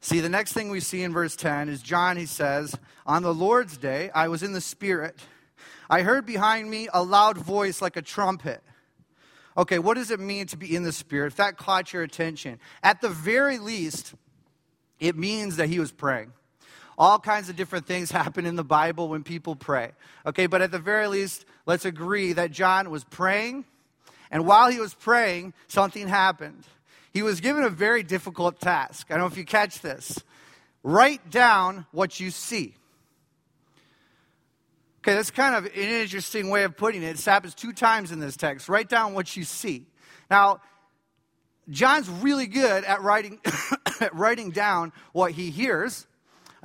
See, 0.00 0.20
the 0.20 0.28
next 0.28 0.52
thing 0.52 0.70
we 0.70 0.78
see 0.78 1.02
in 1.02 1.12
verse 1.12 1.34
10 1.34 1.68
is 1.68 1.82
John, 1.82 2.16
he 2.16 2.26
says, 2.26 2.76
On 3.04 3.22
the 3.22 3.34
Lord's 3.34 3.76
day, 3.76 4.10
I 4.14 4.28
was 4.28 4.44
in 4.44 4.52
the 4.52 4.60
Spirit. 4.60 5.18
I 5.90 6.02
heard 6.02 6.24
behind 6.24 6.70
me 6.70 6.88
a 6.92 7.02
loud 7.02 7.36
voice 7.36 7.82
like 7.82 7.96
a 7.96 8.02
trumpet. 8.02 8.62
Okay, 9.56 9.80
what 9.80 9.94
does 9.94 10.12
it 10.12 10.20
mean 10.20 10.46
to 10.46 10.56
be 10.56 10.76
in 10.76 10.84
the 10.84 10.92
Spirit? 10.92 11.28
If 11.28 11.36
that 11.36 11.56
caught 11.56 11.92
your 11.92 12.04
attention, 12.04 12.60
at 12.82 13.00
the 13.00 13.08
very 13.08 13.58
least, 13.58 14.14
it 15.00 15.16
means 15.16 15.56
that 15.56 15.68
he 15.68 15.80
was 15.80 15.90
praying. 15.90 16.32
All 16.98 17.18
kinds 17.18 17.48
of 17.48 17.56
different 17.56 17.86
things 17.86 18.10
happen 18.12 18.46
in 18.46 18.54
the 18.54 18.64
Bible 18.64 19.08
when 19.08 19.24
people 19.24 19.56
pray. 19.56 19.92
Okay, 20.24 20.46
but 20.46 20.62
at 20.62 20.70
the 20.70 20.78
very 20.78 21.08
least, 21.08 21.44
let's 21.64 21.84
agree 21.84 22.34
that 22.34 22.52
John 22.52 22.90
was 22.90 23.02
praying, 23.02 23.64
and 24.30 24.46
while 24.46 24.70
he 24.70 24.80
was 24.80 24.94
praying, 24.94 25.54
something 25.68 26.08
happened. 26.08 26.64
He 27.12 27.22
was 27.22 27.40
given 27.40 27.62
a 27.62 27.70
very 27.70 28.02
difficult 28.02 28.60
task. 28.60 29.06
I 29.10 29.14
don't 29.14 29.20
know 29.20 29.26
if 29.26 29.38
you 29.38 29.44
catch 29.44 29.80
this. 29.80 30.22
Write 30.82 31.30
down 31.30 31.86
what 31.90 32.20
you 32.20 32.30
see. 32.30 32.74
Okay, 35.00 35.14
that's 35.14 35.30
kind 35.30 35.54
of 35.54 35.66
an 35.66 35.72
interesting 35.72 36.50
way 36.50 36.64
of 36.64 36.76
putting 36.76 37.02
it. 37.02 37.18
It 37.18 37.24
happens 37.24 37.54
two 37.54 37.72
times 37.72 38.10
in 38.10 38.18
this 38.18 38.36
text. 38.36 38.68
Write 38.68 38.88
down 38.88 39.14
what 39.14 39.36
you 39.36 39.44
see. 39.44 39.86
Now, 40.30 40.60
John's 41.70 42.08
really 42.08 42.46
good 42.46 42.84
at 42.84 43.02
writing, 43.02 43.40
at 44.00 44.14
writing 44.14 44.50
down 44.50 44.92
what 45.12 45.32
he 45.32 45.50
hears. 45.50 46.06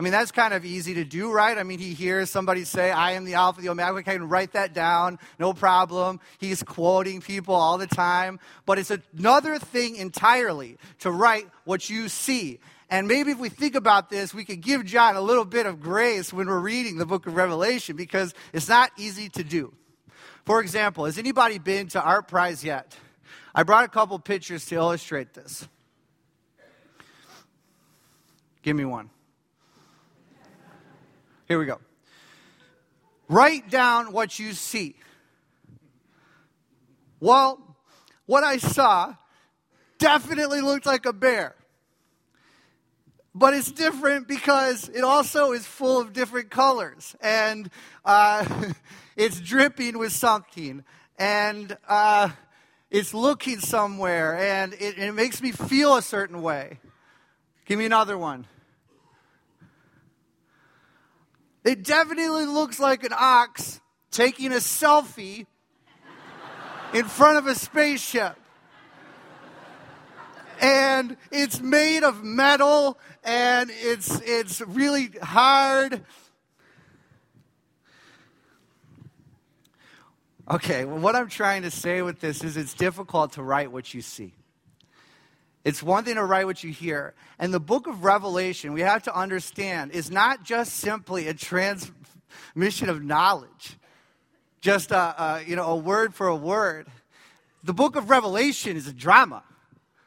I 0.02 0.04
mean, 0.04 0.14
that's 0.14 0.32
kind 0.32 0.56
of 0.56 0.66
easy 0.66 0.96
to 0.96 1.04
do, 1.04 1.32
right? 1.32 1.56
I 1.56 1.62
mean, 1.62 1.78
he 1.78 1.94
hears 1.94 2.32
somebody 2.32 2.64
say, 2.64 2.90
I 2.90 3.12
am 3.12 3.24
the 3.24 3.36
Alpha, 3.36 3.62
the 3.62 3.70
Omega. 3.70 3.98
I 3.98 4.02
can 4.02 4.28
write 4.28 4.54
that 4.54 4.74
down, 4.74 5.20
no 5.38 5.54
problem. 5.54 6.20
He's 6.40 6.64
quoting 6.64 7.22
people 7.22 7.54
all 7.54 7.78
the 7.78 7.86
time. 7.86 8.40
But 8.66 8.80
it's 8.80 8.90
another 8.90 9.60
thing 9.60 9.98
entirely 9.98 10.80
to 11.02 11.12
write 11.12 11.48
what 11.66 11.88
you 11.88 12.10
see. 12.10 12.60
And 12.90 13.08
maybe 13.08 13.30
if 13.30 13.38
we 13.38 13.50
think 13.50 13.76
about 13.76 14.10
this, 14.10 14.34
we 14.34 14.44
could 14.44 14.62
give 14.62 14.86
John 14.86 15.18
a 15.18 15.22
little 15.22 15.46
bit 15.46 15.68
of 15.68 15.80
grace 15.80 16.34
when 16.34 16.48
we're 16.48 16.58
reading 16.58 16.98
the 16.98 17.06
book 17.06 17.28
of 17.28 17.36
Revelation 17.36 17.96
because 17.96 18.34
it's 18.54 18.68
not 18.68 18.90
easy 18.98 19.30
to 19.30 19.44
do. 19.44 19.72
For 20.46 20.62
example, 20.62 21.06
has 21.06 21.20
anybody 21.20 21.60
been 21.60 21.90
to 21.90 22.00
ArtPrize 22.02 22.64
yet? 22.64 22.98
I 23.54 23.62
brought 23.62 23.86
a 23.86 23.88
couple 23.88 24.18
pictures 24.18 24.66
to 24.66 24.76
illustrate 24.78 25.36
this. 25.36 25.68
Give 28.64 28.76
me 28.76 28.86
one. 28.86 29.12
Here 31.52 31.60
we 31.60 31.66
go. 31.66 31.82
Write 33.28 33.70
down 33.70 34.14
what 34.14 34.40
you 34.40 34.54
see. 34.54 34.96
Well, 37.20 37.76
what 38.26 38.46
I 38.46 38.56
saw 38.56 39.16
definitely 39.98 40.62
looked 40.62 40.86
like 40.86 41.06
a 41.06 41.12
bear. 41.12 41.56
But 43.36 43.54
it's 43.54 43.70
different 43.70 44.30
because 44.30 44.88
it 44.88 45.04
also 45.04 45.52
is 45.52 45.66
full 45.66 46.00
of 46.00 46.14
different 46.14 46.52
colors 46.52 47.18
and 47.20 47.70
uh, 48.06 48.46
it's 49.18 49.42
dripping 49.42 49.98
with 49.98 50.14
something 50.14 50.86
and 51.20 51.78
uh, 51.86 52.30
it's 52.90 53.14
looking 53.14 53.60
somewhere 53.60 54.38
and 54.38 54.74
it, 54.76 54.98
it 54.98 55.14
makes 55.14 55.42
me 55.42 55.52
feel 55.52 55.98
a 55.98 56.02
certain 56.02 56.42
way. 56.42 56.80
Give 57.66 57.78
me 57.78 57.84
another 57.84 58.18
one. 58.18 58.48
It 61.63 61.84
definitely 61.84 62.45
looks 62.45 62.80
like 62.80 63.04
an 63.04 63.13
ox 63.15 63.80
taking 64.10 64.52
a 64.52 64.56
selfie 64.56 65.45
in 66.93 67.06
front 67.06 67.38
of 67.38 67.47
a 67.47 67.56
spaceship 67.56 68.36
and 70.62 71.17
it's 71.32 71.60
made 71.60 72.04
of 72.04 72.24
metal 72.24 73.00
and 73.24 73.71
it's 73.74 74.21
it's 74.21 74.62
really 74.62 75.10
hard. 75.21 76.04
Okay, 80.50 80.86
well, 80.86 81.00
what 81.00 81.15
I'm 81.15 81.30
trying 81.30 81.63
to 81.63 81.71
say 81.71 82.02
with 82.02 82.19
this 82.19 82.43
is 82.43 82.58
it's 82.58 82.74
difficult 82.74 83.34
to 83.34 83.43
write 83.43 83.71
what 83.71 83.93
you 83.93 84.02
see. 84.02 84.34
It's 85.63 85.84
one 85.84 86.04
thing 86.04 86.15
to 86.15 86.26
write 86.26 86.45
what 86.45 86.63
you 86.63 86.71
hear. 86.71 87.13
And 87.38 87.54
the 87.54 87.60
book 87.60 87.88
of 87.88 88.04
Revelation, 88.04 88.74
we 88.74 88.82
have 88.82 89.04
to 89.04 89.15
understand, 89.15 89.91
is 89.91 90.10
not 90.10 90.43
just 90.43 90.74
simply 90.74 91.28
a 91.28 91.34
transmission 91.34 92.89
of 92.89 93.04
knowledge, 93.04 93.78
just 94.60 94.91
a, 94.91 95.24
a, 95.24 95.43
you 95.45 95.56
know, 95.56 95.65
a 95.65 95.76
word 95.76 96.15
for 96.15 96.28
a 96.28 96.36
word. 96.36 96.88
The 97.63 97.74
book 97.74 97.95
of 97.95 98.10
Revelation 98.10 98.76
is 98.76 98.88
a 98.88 98.93
drama. 98.93 99.43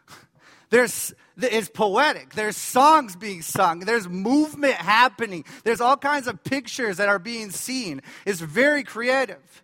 There's, 0.70 1.14
it's 1.36 1.68
poetic. 1.68 2.34
There's 2.34 2.56
songs 2.56 3.14
being 3.14 3.42
sung. 3.42 3.80
There's 3.80 4.08
movement 4.08 4.74
happening. 4.74 5.44
There's 5.62 5.80
all 5.80 5.96
kinds 5.96 6.26
of 6.26 6.42
pictures 6.42 6.96
that 6.96 7.08
are 7.08 7.20
being 7.20 7.50
seen. 7.50 8.02
It's 8.26 8.40
very 8.40 8.82
creative. 8.82 9.62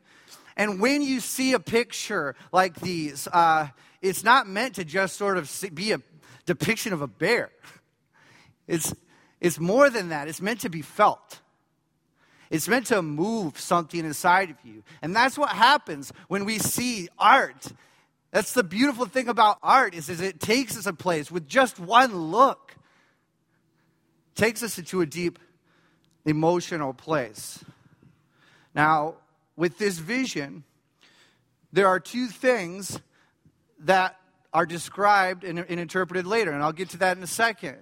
And 0.57 0.81
when 0.81 1.03
you 1.03 1.19
see 1.19 1.53
a 1.53 1.59
picture 1.59 2.37
like 2.53 2.77
these, 2.77 3.27
uh, 3.33 3.69
it's 4.01 4.25
not 4.25 4.49
meant 4.49 4.77
to 4.77 4.85
just 4.85 5.17
sort 5.17 5.37
of 5.37 5.51
be 5.75 5.93
a 5.93 6.01
depiction 6.47 6.93
of 6.93 7.03
a 7.03 7.07
bear. 7.07 7.51
It's, 8.67 8.95
it's 9.41 9.59
more 9.59 9.91
than 9.91 10.09
that. 10.11 10.29
It's 10.29 10.41
meant 10.41 10.61
to 10.61 10.71
be 10.71 10.83
felt. 10.83 11.41
It's 12.51 12.67
meant 12.67 12.87
to 12.87 13.03
move 13.03 13.59
something 13.59 14.05
inside 14.05 14.51
of 14.51 14.57
you. 14.65 14.83
And 15.03 15.15
that's 15.15 15.39
what 15.39 15.51
happens 15.51 16.13
when 16.29 16.45
we 16.45 16.59
see 16.59 17.09
art 17.19 17.73
that's 18.31 18.53
the 18.53 18.63
beautiful 18.63 19.07
thing 19.07 19.29
about 19.29 19.59
art 19.63 19.95
is, 19.95 20.09
is 20.09 20.21
it 20.21 20.41
takes 20.41 20.77
us 20.77 20.87
a 20.87 20.93
place 20.93 21.31
with 21.31 21.49
just 21.49 21.81
one 21.81 22.15
look. 22.15 22.77
Takes 24.37 24.63
us 24.63 24.79
into 24.79 25.01
a 25.01 25.07
deep 25.07 25.39
emotional 26.25 26.95
place. 26.95 27.65
Now, 28.75 29.17
with 29.57 29.79
this 29.79 29.99
vision, 29.99 30.63
there 31.73 31.89
are 31.89 31.99
two 31.99 32.29
things 32.29 33.01
that 33.81 34.17
are 34.53 34.67
described 34.67 35.45
and, 35.45 35.59
and, 35.59 35.81
interpreted 35.81 36.27
later, 36.27 36.51
and 36.51 36.63
I'll 36.63 36.73
get 36.73 36.91
to 36.91 36.99
that 36.99 37.17
in 37.17 37.23
a 37.23 37.29
second. 37.29 37.77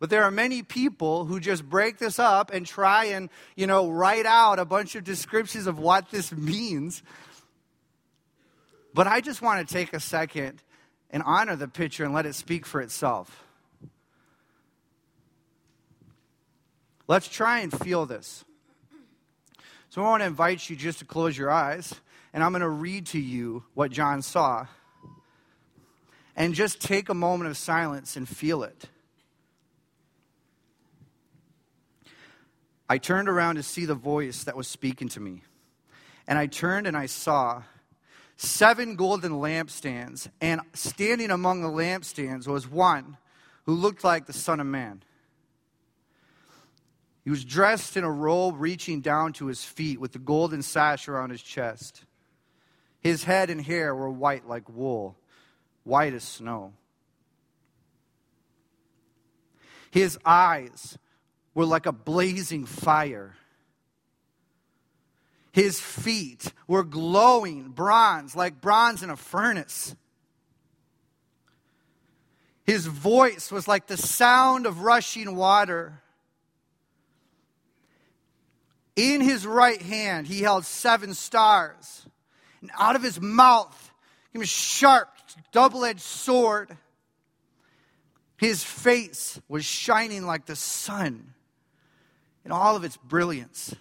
But 0.00 0.10
there 0.10 0.22
are 0.24 0.30
many 0.30 0.62
people 0.62 1.24
who 1.24 1.40
just 1.40 1.68
break 1.68 1.98
this 1.98 2.18
up 2.18 2.52
and 2.52 2.64
try 2.64 3.06
and, 3.06 3.30
you 3.56 3.66
know, 3.66 3.90
write 3.90 4.26
out 4.26 4.58
a 4.58 4.64
bunch 4.64 4.94
of 4.94 5.04
descriptions 5.04 5.66
of 5.66 5.78
what 5.78 6.10
this 6.10 6.32
means 6.32 7.02
but 8.98 9.06
I 9.06 9.20
just 9.20 9.42
want 9.42 9.66
to 9.66 9.72
take 9.72 9.92
a 9.92 10.00
second 10.00 10.60
and 11.10 11.22
honor 11.24 11.54
the 11.54 11.68
picture 11.68 12.04
and 12.04 12.12
let 12.12 12.26
it 12.26 12.34
speak 12.34 12.66
for 12.66 12.80
itself. 12.80 13.44
Let's 17.06 17.28
try 17.28 17.60
and 17.60 17.72
feel 17.72 18.06
this. 18.06 18.44
So 19.90 20.02
I 20.02 20.04
want 20.04 20.22
to 20.22 20.26
invite 20.26 20.68
you 20.68 20.74
just 20.74 20.98
to 20.98 21.04
close 21.04 21.38
your 21.38 21.48
eyes, 21.48 21.94
and 22.32 22.42
I'm 22.42 22.50
going 22.50 22.62
to 22.62 22.68
read 22.68 23.06
to 23.06 23.20
you 23.20 23.62
what 23.74 23.90
John 23.90 24.20
saw. 24.20 24.66
And 26.38 26.54
just 26.54 26.80
take 26.80 27.08
a 27.08 27.14
moment 27.14 27.50
of 27.50 27.56
silence 27.56 28.16
and 28.16 28.26
feel 28.26 28.62
it. 28.62 28.86
I 32.88 32.96
turned 32.98 33.28
around 33.28 33.56
to 33.56 33.62
see 33.62 33.84
the 33.84 33.94
voice 33.94 34.44
that 34.44 34.56
was 34.56 34.68
speaking 34.68 35.08
to 35.10 35.20
me. 35.20 35.42
And 36.26 36.38
I 36.38 36.46
turned 36.46 36.86
and 36.86 36.96
I 36.96 37.06
saw 37.06 37.64
seven 38.36 38.94
golden 38.94 39.32
lampstands, 39.32 40.28
and 40.40 40.60
standing 40.74 41.32
among 41.32 41.60
the 41.60 41.68
lampstands 41.68 42.46
was 42.46 42.70
one 42.70 43.16
who 43.66 43.74
looked 43.74 44.04
like 44.04 44.26
the 44.26 44.32
Son 44.32 44.60
of 44.60 44.66
Man. 44.66 45.02
He 47.24 47.30
was 47.30 47.44
dressed 47.44 47.96
in 47.96 48.04
a 48.04 48.10
robe 48.10 48.54
reaching 48.58 49.00
down 49.00 49.32
to 49.34 49.46
his 49.46 49.64
feet 49.64 50.00
with 50.00 50.12
the 50.12 50.18
golden 50.20 50.62
sash 50.62 51.08
around 51.08 51.30
his 51.30 51.42
chest. 51.42 52.04
His 53.00 53.24
head 53.24 53.50
and 53.50 53.60
hair 53.60 53.94
were 53.94 54.08
white 54.08 54.48
like 54.48 54.68
wool, 54.68 55.16
white 55.88 56.14
as 56.14 56.22
snow. 56.22 56.74
His 59.90 60.18
eyes 60.24 60.98
were 61.54 61.64
like 61.64 61.86
a 61.86 61.92
blazing 61.92 62.66
fire. 62.66 63.34
His 65.50 65.80
feet 65.80 66.52
were 66.68 66.84
glowing 66.84 67.70
bronze, 67.70 68.36
like 68.36 68.60
bronze 68.60 69.02
in 69.02 69.10
a 69.10 69.16
furnace. 69.16 69.96
His 72.64 72.86
voice 72.86 73.50
was 73.50 73.66
like 73.66 73.86
the 73.86 73.96
sound 73.96 74.66
of 74.66 74.82
rushing 74.82 75.34
water. 75.34 76.02
In 78.94 79.20
his 79.20 79.46
right 79.46 79.80
hand, 79.80 80.26
he 80.26 80.42
held 80.42 80.66
seven 80.66 81.14
stars. 81.14 82.06
And 82.60 82.70
out 82.78 82.94
of 82.94 83.02
his 83.02 83.20
mouth 83.20 83.92
came 84.32 84.42
a 84.42 84.46
sharp, 84.46 85.08
double 85.52 85.84
edged 85.84 86.00
sword. 86.00 86.76
His 88.36 88.62
face 88.62 89.40
was 89.48 89.64
shining 89.64 90.24
like 90.24 90.46
the 90.46 90.56
sun 90.56 91.34
in 92.44 92.52
all 92.52 92.76
of 92.76 92.84
its 92.84 92.96
brilliance. 92.96 93.74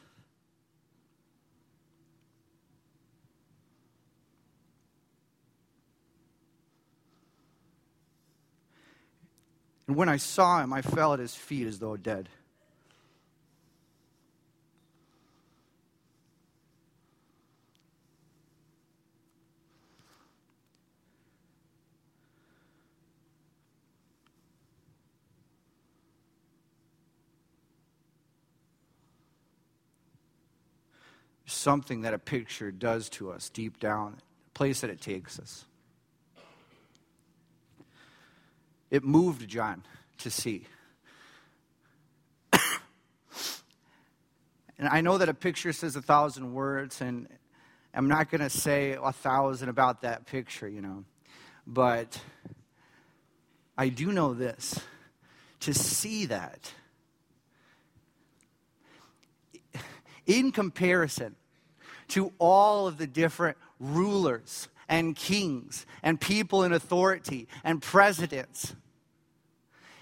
And 9.87 9.95
when 9.95 10.09
I 10.09 10.17
saw 10.17 10.61
him, 10.61 10.73
I 10.73 10.81
fell 10.81 11.13
at 11.13 11.19
his 11.19 11.33
feet 11.33 11.65
as 11.65 11.79
though 11.79 11.95
dead. 11.95 12.27
Something 31.47 32.01
that 32.01 32.13
a 32.13 32.19
picture 32.19 32.71
does 32.71 33.10
to 33.10 33.31
us 33.31 33.49
deep 33.49 33.79
down, 33.79 34.17
the 34.43 34.51
place 34.51 34.81
that 34.81 34.89
it 34.89 35.01
takes 35.01 35.39
us. 35.39 35.65
It 38.91 39.03
moved 39.03 39.47
John 39.47 39.83
to 40.19 40.29
see. 40.29 40.65
and 42.53 42.60
I 44.89 45.01
know 45.01 45.17
that 45.17 45.29
a 45.29 45.33
picture 45.33 45.73
says 45.73 45.95
a 45.95 46.01
thousand 46.01 46.53
words, 46.53 47.01
and 47.01 47.27
I'm 47.93 48.07
not 48.07 48.29
going 48.29 48.41
to 48.41 48.49
say 48.49 48.97
a 49.01 49.12
thousand 49.12 49.69
about 49.69 50.01
that 50.01 50.25
picture, 50.25 50.67
you 50.67 50.81
know. 50.81 51.03
But 51.65 52.21
I 53.77 53.89
do 53.89 54.12
know 54.12 54.33
this 54.33 54.79
to 55.62 55.73
see 55.73 56.27
that, 56.27 56.71
in 60.27 60.51
comparison 60.51 61.35
to 62.09 62.31
all 62.37 62.87
of 62.87 62.97
the 62.97 63.07
different 63.07 63.57
rulers 63.79 64.67
and 64.87 65.15
kings 65.15 65.85
and 66.03 66.21
people 66.21 66.63
in 66.63 66.73
authority 66.73 67.47
and 67.63 67.81
presidents. 67.81 68.75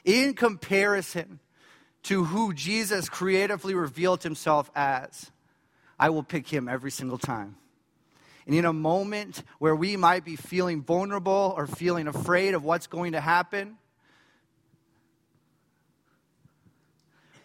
In 0.03 0.33
comparison 0.33 1.39
to 2.03 2.25
who 2.25 2.53
Jesus 2.53 3.09
creatively 3.09 3.73
revealed 3.73 4.21
himself 4.21 4.69
as, 4.75 5.31
I 5.97 6.09
will 6.09 6.23
pick 6.23 6.47
him 6.47 6.67
every 6.67 6.91
single 6.91 7.17
time. 7.17 7.55
And 8.45 8.53
in 8.53 8.65
a 8.65 8.73
moment 8.73 9.41
where 9.57 9.75
we 9.75 9.97
might 9.97 10.23
be 10.23 10.35
feeling 10.35 10.83
vulnerable 10.83 11.53
or 11.57 11.65
feeling 11.65 12.07
afraid 12.07 12.53
of 12.53 12.63
what's 12.63 12.85
going 12.85 13.13
to 13.13 13.21
happen, 13.21 13.77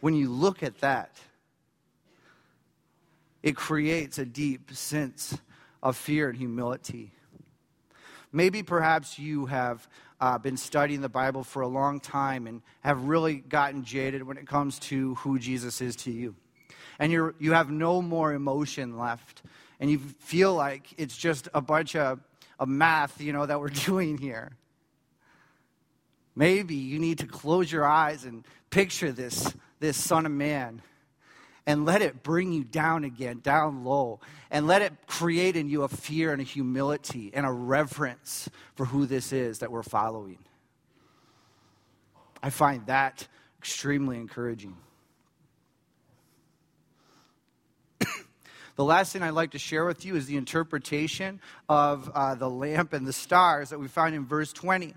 when 0.03 0.15
you 0.15 0.29
look 0.31 0.63
at 0.63 0.81
that, 0.81 1.19
it 3.43 3.57
creates 3.57 4.19
a 4.19 4.25
deep 4.25 4.73
sense 4.73 5.39
of 5.83 5.97
fear 5.97 6.29
and 6.29 6.39
humility. 6.39 7.13
Maybe 8.33 8.63
perhaps 8.63 9.19
you 9.19 9.47
have 9.47 9.89
uh, 10.21 10.39
been 10.39 10.57
studying 10.57 11.01
the 11.01 11.09
Bible 11.09 11.43
for 11.43 11.63
a 11.63 11.69
long 11.69 12.01
time 12.01 12.47
and 12.47 12.63
have 12.83 13.05
really 13.05 13.37
gotten 13.37 13.85
jaded 13.85 14.23
when 14.23 14.37
it 14.37 14.47
comes 14.47 14.79
to 14.79 15.15
who 15.17 15.39
Jesus 15.39 15.81
is 15.81 15.97
to 15.97 16.11
you. 16.11 16.35
And 16.99 17.11
you're, 17.11 17.35
you 17.39 17.53
have 17.53 17.71
no 17.71 18.03
more 18.03 18.33
emotion 18.33 18.99
left. 18.99 19.43
And 19.81 19.91
you 19.91 19.99
feel 19.99 20.55
like 20.55 20.87
it's 20.99 21.17
just 21.17 21.49
a 21.55 21.63
bunch 21.63 21.97
of, 21.97 22.21
of 22.59 22.69
math, 22.69 23.21
you 23.21 23.33
know, 23.33 23.47
that 23.47 23.59
we're 23.59 23.69
doing 23.87 24.19
here. 24.19 24.53
Maybe 26.37 26.75
you 26.75 26.99
need 26.99 27.19
to 27.19 27.27
close 27.27 27.73
your 27.73 27.87
eyes 27.87 28.25
and 28.25 28.45
picture 28.69 29.11
this, 29.11 29.53
this 29.81 29.97
Son 29.97 30.27
of 30.27 30.33
Man 30.33 30.83
and 31.67 31.85
let 31.85 32.03
it 32.03 32.23
bring 32.23 32.53
you 32.53 32.65
down 32.65 33.05
again, 33.05 33.41
down 33.43 33.85
low, 33.85 34.21
and 34.51 34.67
let 34.67 34.83
it 34.83 34.93
create 35.07 35.57
in 35.57 35.69
you 35.69 35.83
a 35.83 35.89
fear 35.89 36.33
and 36.33 36.41
a 36.41 36.45
humility 36.45 37.31
and 37.35 37.47
a 37.47 37.51
reverence 37.51 38.49
for 38.75 38.87
who 38.87 39.07
this 39.07 39.33
is 39.33 39.61
that 39.61 39.71
we're 39.71 39.83
following. 39.83 40.39
I 42.43 42.51
find 42.51 42.87
that 42.87 43.29
extremely 43.59 44.17
encouraging. 44.17 44.77
the 48.77 48.85
last 48.85 49.13
thing 49.13 49.23
I'd 49.23 49.31
like 49.31 49.51
to 49.51 49.59
share 49.59 49.85
with 49.85 50.05
you 50.05 50.17
is 50.17 50.27
the 50.27 50.39
interpretation 50.39 51.41
of 51.69 52.11
uh, 52.15 52.35
the 52.35 52.49
lamp 52.49 52.95
and 52.95 53.07
the 53.07 53.13
stars 53.13 53.71
that 53.71 53.79
we 53.79 53.89
find 53.89 54.15
in 54.15 54.25
verse 54.25 54.53
20. 54.53 54.95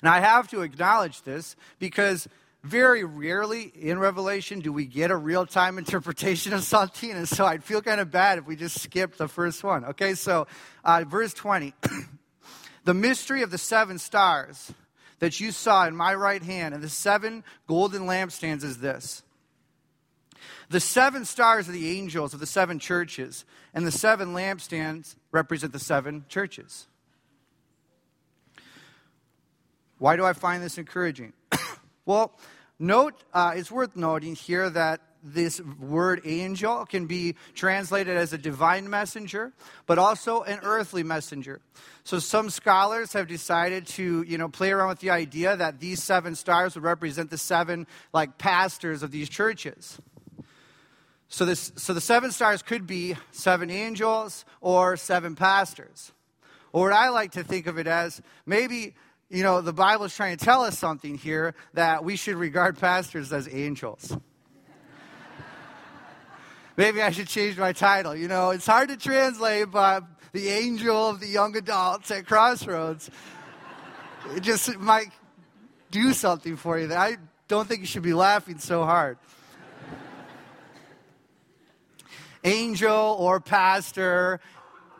And 0.00 0.08
I 0.08 0.20
have 0.20 0.48
to 0.48 0.62
acknowledge 0.62 1.22
this 1.22 1.56
because 1.78 2.28
very 2.62 3.04
rarely 3.04 3.62
in 3.62 3.98
Revelation 3.98 4.60
do 4.60 4.72
we 4.72 4.84
get 4.84 5.10
a 5.10 5.16
real 5.16 5.46
time 5.46 5.78
interpretation 5.78 6.52
of 6.52 6.68
and 7.02 7.28
so 7.28 7.46
I'd 7.46 7.64
feel 7.64 7.82
kind 7.82 8.00
of 8.00 8.10
bad 8.10 8.38
if 8.38 8.46
we 8.46 8.56
just 8.56 8.80
skipped 8.80 9.18
the 9.18 9.28
first 9.28 9.62
one. 9.62 9.84
Okay, 9.84 10.14
so 10.14 10.46
uh, 10.84 11.04
verse 11.06 11.32
20. 11.34 11.74
the 12.84 12.94
mystery 12.94 13.42
of 13.42 13.50
the 13.50 13.58
seven 13.58 13.98
stars 13.98 14.72
that 15.18 15.40
you 15.40 15.52
saw 15.52 15.86
in 15.86 15.96
my 15.96 16.14
right 16.14 16.42
hand 16.42 16.74
and 16.74 16.82
the 16.82 16.88
seven 16.88 17.44
golden 17.66 18.02
lampstands 18.02 18.64
is 18.64 18.78
this. 18.78 19.22
The 20.70 20.80
seven 20.80 21.24
stars 21.24 21.68
are 21.68 21.72
the 21.72 21.98
angels 21.98 22.34
of 22.34 22.40
the 22.40 22.46
seven 22.46 22.78
churches, 22.78 23.44
and 23.72 23.86
the 23.86 23.92
seven 23.92 24.34
lampstands 24.34 25.16
represent 25.32 25.72
the 25.72 25.78
seven 25.78 26.26
churches. 26.28 26.86
Why 29.98 30.16
do 30.16 30.24
I 30.24 30.34
find 30.34 30.62
this 30.62 30.78
encouraging? 30.78 31.32
Well, 32.08 32.32
note, 32.78 33.22
uh, 33.34 33.52
it's 33.54 33.70
worth 33.70 33.94
noting 33.94 34.34
here 34.34 34.70
that 34.70 35.02
this 35.22 35.60
word 35.60 36.22
angel 36.24 36.86
can 36.86 37.04
be 37.04 37.34
translated 37.54 38.16
as 38.16 38.32
a 38.32 38.38
divine 38.38 38.88
messenger, 38.88 39.52
but 39.84 39.98
also 39.98 40.40
an 40.40 40.60
earthly 40.62 41.02
messenger. 41.02 41.60
So 42.04 42.18
some 42.18 42.48
scholars 42.48 43.12
have 43.12 43.26
decided 43.26 43.86
to, 43.88 44.22
you 44.22 44.38
know, 44.38 44.48
play 44.48 44.70
around 44.70 44.88
with 44.88 45.00
the 45.00 45.10
idea 45.10 45.54
that 45.54 45.80
these 45.80 46.02
seven 46.02 46.34
stars 46.34 46.76
would 46.76 46.84
represent 46.84 47.28
the 47.28 47.36
seven 47.36 47.86
like 48.14 48.38
pastors 48.38 49.02
of 49.02 49.10
these 49.10 49.28
churches. 49.28 49.98
So 51.28 51.44
this 51.44 51.72
so 51.76 51.92
the 51.92 52.00
seven 52.00 52.30
stars 52.30 52.62
could 52.62 52.86
be 52.86 53.16
seven 53.32 53.68
angels 53.68 54.46
or 54.62 54.96
seven 54.96 55.34
pastors. 55.34 56.12
Or 56.72 56.84
what 56.84 56.94
I 56.94 57.10
like 57.10 57.32
to 57.32 57.44
think 57.44 57.66
of 57.66 57.78
it 57.78 57.86
as 57.86 58.22
maybe 58.46 58.94
you 59.30 59.42
know, 59.42 59.60
the 59.60 59.72
Bible 59.72 60.06
is 60.06 60.16
trying 60.16 60.36
to 60.36 60.44
tell 60.44 60.62
us 60.62 60.78
something 60.78 61.18
here 61.18 61.54
that 61.74 62.02
we 62.02 62.16
should 62.16 62.36
regard 62.36 62.78
pastors 62.78 63.32
as 63.32 63.48
angels. 63.52 64.16
Maybe 66.78 67.02
I 67.02 67.10
should 67.10 67.28
change 67.28 67.58
my 67.58 67.72
title. 67.72 68.14
You 68.14 68.28
know, 68.28 68.50
it's 68.50 68.66
hard 68.66 68.88
to 68.88 68.96
translate, 68.96 69.70
but 69.70 70.04
the 70.32 70.48
angel 70.48 71.08
of 71.08 71.20
the 71.20 71.26
young 71.26 71.56
adults 71.56 72.10
at 72.10 72.26
Crossroads. 72.26 73.10
It 74.34 74.40
just 74.40 74.78
might 74.78 75.10
do 75.90 76.12
something 76.12 76.56
for 76.56 76.78
you. 76.78 76.92
I 76.94 77.16
don't 77.48 77.68
think 77.68 77.80
you 77.80 77.86
should 77.86 78.02
be 78.02 78.14
laughing 78.14 78.58
so 78.58 78.84
hard. 78.84 79.18
angel 82.44 83.16
or 83.18 83.40
pastor, 83.40 84.40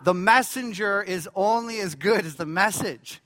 the 0.03 0.15
messenger 0.15 1.03
is 1.03 1.29
only 1.35 1.81
as 1.81 1.95
good 1.95 2.27
as 2.27 2.35
the 2.35 2.47
message. 2.47 3.21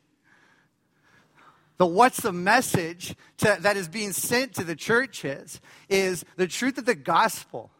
But 1.82 1.90
what's 1.90 2.20
the 2.20 2.32
message 2.32 3.16
to, 3.38 3.56
that 3.58 3.76
is 3.76 3.88
being 3.88 4.12
sent 4.12 4.54
to 4.54 4.62
the 4.62 4.76
churches 4.76 5.60
is 5.88 6.24
the 6.36 6.46
truth 6.46 6.78
of 6.78 6.84
the 6.84 6.94
gospel. 6.94 7.72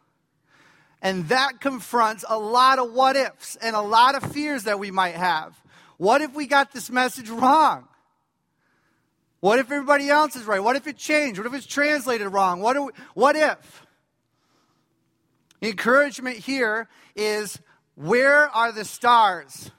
And 1.01 1.29
that 1.29 1.61
confronts 1.61 2.25
a 2.29 2.37
lot 2.37 2.81
of 2.81 2.93
what 2.93 3.15
ifs 3.15 3.55
and 3.55 3.77
a 3.77 3.81
lot 3.81 4.17
of 4.17 4.33
fears 4.33 4.65
that 4.65 4.81
we 4.81 4.91
might 4.91 5.15
have. 5.15 5.57
What 5.99 6.21
if 6.21 6.35
we 6.35 6.49
got 6.49 6.73
this 6.73 6.91
message 6.91 7.31
wrong? 7.31 7.87
What 9.39 9.61
if 9.61 9.67
everybody 9.67 10.09
else 10.09 10.35
is 10.35 10.47
right? 10.47 10.59
What 10.59 10.75
if 10.75 10.89
it 10.89 10.97
changed? 10.97 11.39
What 11.39 11.47
if 11.47 11.55
it's 11.55 11.65
translated 11.65 12.27
wrong? 12.27 12.61
What, 12.61 12.77
we, 12.77 12.91
what 13.15 13.37
if? 13.37 13.87
encouragement 15.63 16.39
here 16.39 16.89
is 17.15 17.61
where 17.95 18.49
are 18.49 18.73
the 18.73 18.85
stars? 18.85 19.71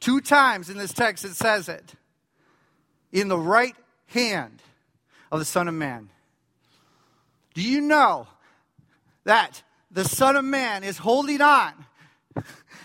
Two 0.00 0.20
times 0.20 0.68
in 0.68 0.78
this 0.78 0.92
text 0.92 1.24
it 1.24 1.36
says 1.36 1.68
it. 1.68 1.94
In 3.12 3.28
the 3.28 3.38
right 3.38 3.76
hand 4.06 4.62
of 5.30 5.38
the 5.38 5.44
Son 5.44 5.68
of 5.68 5.74
Man. 5.74 6.10
Do 7.54 7.62
you 7.62 7.80
know 7.80 8.26
that 9.24 9.62
the 9.90 10.04
Son 10.04 10.36
of 10.36 10.44
Man 10.44 10.82
is 10.84 10.98
holding 10.98 11.40
on 11.40 11.72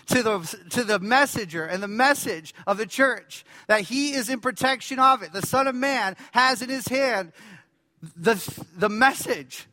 to 0.08 0.22
the, 0.22 0.58
to 0.70 0.84
the 0.84 0.98
messenger 0.98 1.64
and 1.64 1.82
the 1.82 1.88
message 1.88 2.54
of 2.66 2.78
the 2.78 2.86
church, 2.86 3.44
that 3.66 3.82
he 3.82 4.12
is 4.12 4.28
in 4.28 4.40
protection 4.40 4.98
of 4.98 5.22
it. 5.22 5.32
The 5.32 5.46
Son 5.46 5.66
of 5.66 5.74
Man 5.74 6.16
has 6.32 6.62
in 6.62 6.68
his 6.68 6.88
hand 6.88 7.32
the, 8.16 8.34
the 8.76 8.88
message 8.88 9.66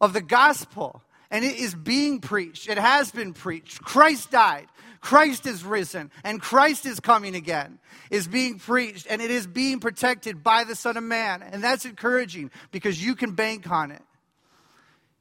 of 0.00 0.12
the 0.12 0.20
gospel, 0.20 1.02
and 1.30 1.44
it 1.44 1.56
is 1.56 1.74
being 1.74 2.20
preached. 2.20 2.68
It 2.68 2.78
has 2.78 3.10
been 3.10 3.32
preached. 3.32 3.82
Christ 3.82 4.30
died. 4.30 4.66
Christ 5.00 5.46
is 5.46 5.64
risen 5.64 6.10
and 6.24 6.40
Christ 6.40 6.84
is 6.84 7.00
coming 7.00 7.34
again, 7.34 7.78
is 8.10 8.28
being 8.28 8.58
preached 8.58 9.06
and 9.08 9.22
it 9.22 9.30
is 9.30 9.46
being 9.46 9.80
protected 9.80 10.42
by 10.42 10.64
the 10.64 10.74
Son 10.74 10.96
of 10.96 11.04
Man. 11.04 11.42
And 11.42 11.64
that's 11.64 11.84
encouraging 11.84 12.50
because 12.70 13.02
you 13.02 13.14
can 13.14 13.32
bank 13.32 13.70
on 13.70 13.90
it. 13.90 14.02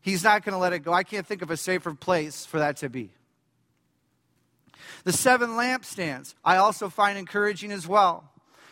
He's 0.01 0.23
not 0.23 0.43
going 0.43 0.53
to 0.53 0.59
let 0.59 0.73
it 0.73 0.79
go. 0.79 0.93
I 0.93 1.03
can't 1.03 1.25
think 1.25 1.41
of 1.41 1.51
a 1.51 1.57
safer 1.57 1.93
place 1.93 2.45
for 2.45 2.59
that 2.59 2.77
to 2.77 2.89
be. 2.89 3.11
The 5.03 5.13
seven 5.13 5.51
lampstands, 5.51 6.35
I 6.43 6.57
also 6.57 6.89
find 6.89 7.17
encouraging 7.17 7.71
as 7.71 7.87
well. 7.87 8.29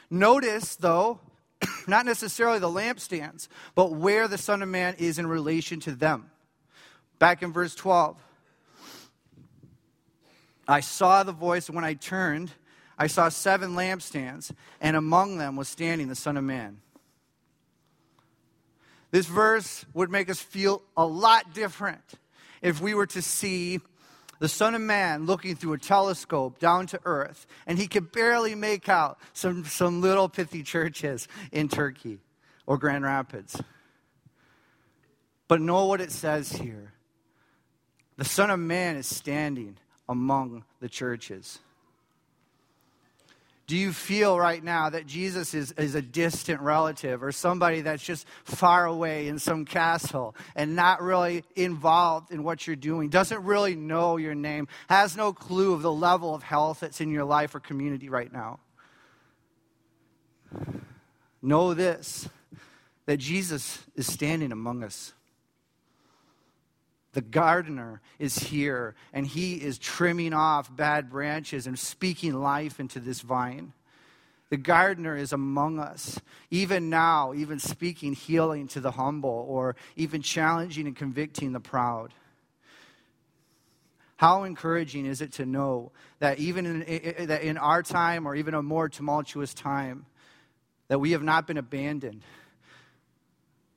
Notice, 0.09 0.75
though, 0.75 1.19
not 1.87 2.05
necessarily 2.05 2.59
the 2.59 2.69
lampstands, 2.69 3.47
but 3.75 3.93
where 3.93 4.27
the 4.27 4.37
Son 4.37 4.61
of 4.61 4.69
Man 4.69 4.95
is 4.97 5.19
in 5.19 5.27
relation 5.27 5.79
to 5.81 5.91
them. 5.91 6.29
Back 7.19 7.43
in 7.43 7.51
verse 7.51 7.75
12. 7.75 8.17
I 10.67 10.81
saw 10.81 11.23
the 11.23 11.31
voice, 11.31 11.69
when 11.69 11.83
I 11.83 11.93
turned, 11.93 12.51
I 12.97 13.07
saw 13.07 13.29
seven 13.29 13.75
lampstands, 13.75 14.51
and 14.81 14.95
among 14.95 15.37
them 15.37 15.55
was 15.55 15.67
standing 15.67 16.07
the 16.07 16.15
Son 16.15 16.35
of 16.35 16.43
Man. 16.43 16.81
This 19.11 19.27
verse 19.27 19.85
would 19.93 20.11
make 20.11 20.29
us 20.29 20.39
feel 20.39 20.81
a 20.97 21.05
lot 21.05 21.53
different 21.53 22.03
if 22.61 22.81
we 22.81 22.93
were 22.93 23.05
to 23.07 23.21
see 23.21 23.79
the 24.39 24.49
Son 24.49 24.75
of 24.75 24.81
Man 24.81 25.25
looking 25.25 25.55
through 25.55 25.73
a 25.73 25.77
telescope 25.77 26.59
down 26.59 26.87
to 26.87 26.99
earth, 27.05 27.47
and 27.65 27.77
he 27.77 27.87
could 27.87 28.11
barely 28.11 28.55
make 28.55 28.89
out 28.89 29.17
some, 29.33 29.65
some 29.65 30.01
little 30.01 30.27
pithy 30.27 30.63
churches 30.63 31.27
in 31.51 31.69
Turkey 31.69 32.19
or 32.65 32.77
Grand 32.77 33.03
Rapids. 33.03 33.61
But 35.47 35.61
know 35.61 35.85
what 35.85 36.01
it 36.01 36.11
says 36.11 36.51
here 36.51 36.93
the 38.17 38.25
Son 38.25 38.49
of 38.49 38.59
Man 38.59 38.95
is 38.95 39.07
standing 39.07 39.77
among 40.09 40.63
the 40.79 40.89
churches. 40.89 41.59
Do 43.67 43.75
you 43.75 43.91
feel 43.91 44.39
right 44.39 44.63
now 44.63 44.89
that 44.89 45.05
Jesus 45.05 45.53
is, 45.53 45.73
is 45.73 45.93
a 45.93 46.01
distant 46.01 46.61
relative 46.61 47.21
or 47.21 47.33
somebody 47.33 47.81
that's 47.81 48.01
just 48.01 48.25
far 48.45 48.85
away 48.85 49.27
in 49.27 49.39
some 49.39 49.65
castle 49.65 50.35
and 50.55 50.73
not 50.73 51.01
really 51.01 51.43
involved 51.53 52.31
in 52.31 52.43
what 52.43 52.65
you're 52.65 52.77
doing, 52.77 53.09
doesn't 53.09 53.43
really 53.43 53.75
know 53.75 54.15
your 54.15 54.35
name, 54.35 54.69
has 54.87 55.17
no 55.17 55.33
clue 55.33 55.73
of 55.73 55.81
the 55.81 55.91
level 55.91 56.33
of 56.33 56.43
health 56.43 56.79
that's 56.79 57.01
in 57.01 57.11
your 57.11 57.25
life 57.25 57.55
or 57.55 57.59
community 57.59 58.07
right 58.07 58.31
now? 58.31 58.59
Know 61.41 61.73
this 61.73 62.29
that 63.05 63.17
Jesus 63.17 63.79
is 63.95 64.05
standing 64.05 64.53
among 64.53 64.83
us. 64.83 65.13
The 67.13 67.21
gardener 67.21 68.01
is 68.19 68.37
here 68.37 68.95
and 69.13 69.25
he 69.25 69.55
is 69.55 69.77
trimming 69.77 70.33
off 70.33 70.75
bad 70.75 71.09
branches 71.09 71.65
and 71.65 71.77
speaking 71.77 72.33
life 72.33 72.79
into 72.79 72.99
this 72.99 73.21
vine. 73.21 73.73
The 74.49 74.57
gardener 74.57 75.15
is 75.15 75.33
among 75.33 75.79
us, 75.79 76.19
even 76.51 76.89
now, 76.89 77.33
even 77.33 77.59
speaking 77.59 78.13
healing 78.13 78.67
to 78.69 78.79
the 78.79 78.91
humble 78.91 79.45
or 79.47 79.75
even 79.95 80.21
challenging 80.21 80.87
and 80.87 80.95
convicting 80.95 81.51
the 81.51 81.59
proud. 81.59 82.13
How 84.15 84.43
encouraging 84.43 85.05
is 85.05 85.21
it 85.21 85.33
to 85.33 85.45
know 85.45 85.91
that 86.19 86.39
even 86.39 86.65
in, 86.65 87.27
that 87.27 87.41
in 87.41 87.57
our 87.57 87.83
time 87.83 88.25
or 88.25 88.35
even 88.35 88.53
a 88.53 88.63
more 88.63 88.89
tumultuous 88.89 89.53
time, 89.53 90.05
that 90.87 90.99
we 90.99 91.11
have 91.11 91.23
not 91.23 91.45
been 91.45 91.57
abandoned, 91.57 92.23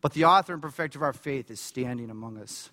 but 0.00 0.14
the 0.14 0.24
author 0.24 0.54
and 0.54 0.62
perfecter 0.62 0.98
of 0.98 1.02
our 1.02 1.12
faith 1.12 1.50
is 1.50 1.60
standing 1.60 2.10
among 2.10 2.38
us. 2.38 2.70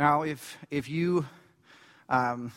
Now, 0.00 0.22
if, 0.22 0.56
if 0.70 0.88
you 0.88 1.26
um, 2.08 2.52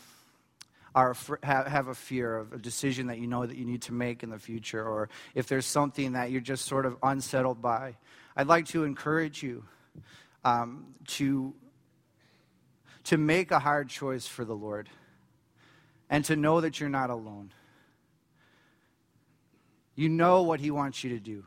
are, 0.94 1.14
have 1.42 1.88
a 1.88 1.94
fear 1.94 2.38
of 2.38 2.54
a 2.54 2.56
decision 2.56 3.08
that 3.08 3.18
you 3.18 3.26
know 3.26 3.44
that 3.44 3.58
you 3.58 3.66
need 3.66 3.82
to 3.82 3.92
make 3.92 4.22
in 4.22 4.30
the 4.30 4.38
future, 4.38 4.82
or 4.82 5.10
if 5.34 5.46
there's 5.46 5.66
something 5.66 6.12
that 6.12 6.30
you're 6.30 6.40
just 6.40 6.64
sort 6.64 6.86
of 6.86 6.96
unsettled 7.02 7.60
by, 7.60 7.96
I'd 8.34 8.46
like 8.46 8.68
to 8.68 8.84
encourage 8.84 9.42
you 9.42 9.62
um, 10.42 10.94
to, 11.08 11.52
to 13.04 13.18
make 13.18 13.50
a 13.50 13.58
hard 13.58 13.90
choice 13.90 14.26
for 14.26 14.46
the 14.46 14.56
Lord 14.56 14.88
and 16.08 16.24
to 16.24 16.36
know 16.36 16.62
that 16.62 16.80
you're 16.80 16.88
not 16.88 17.10
alone. 17.10 17.52
You 19.96 20.08
know 20.08 20.44
what 20.44 20.60
He 20.60 20.70
wants 20.70 21.04
you 21.04 21.10
to 21.10 21.20
do. 21.20 21.44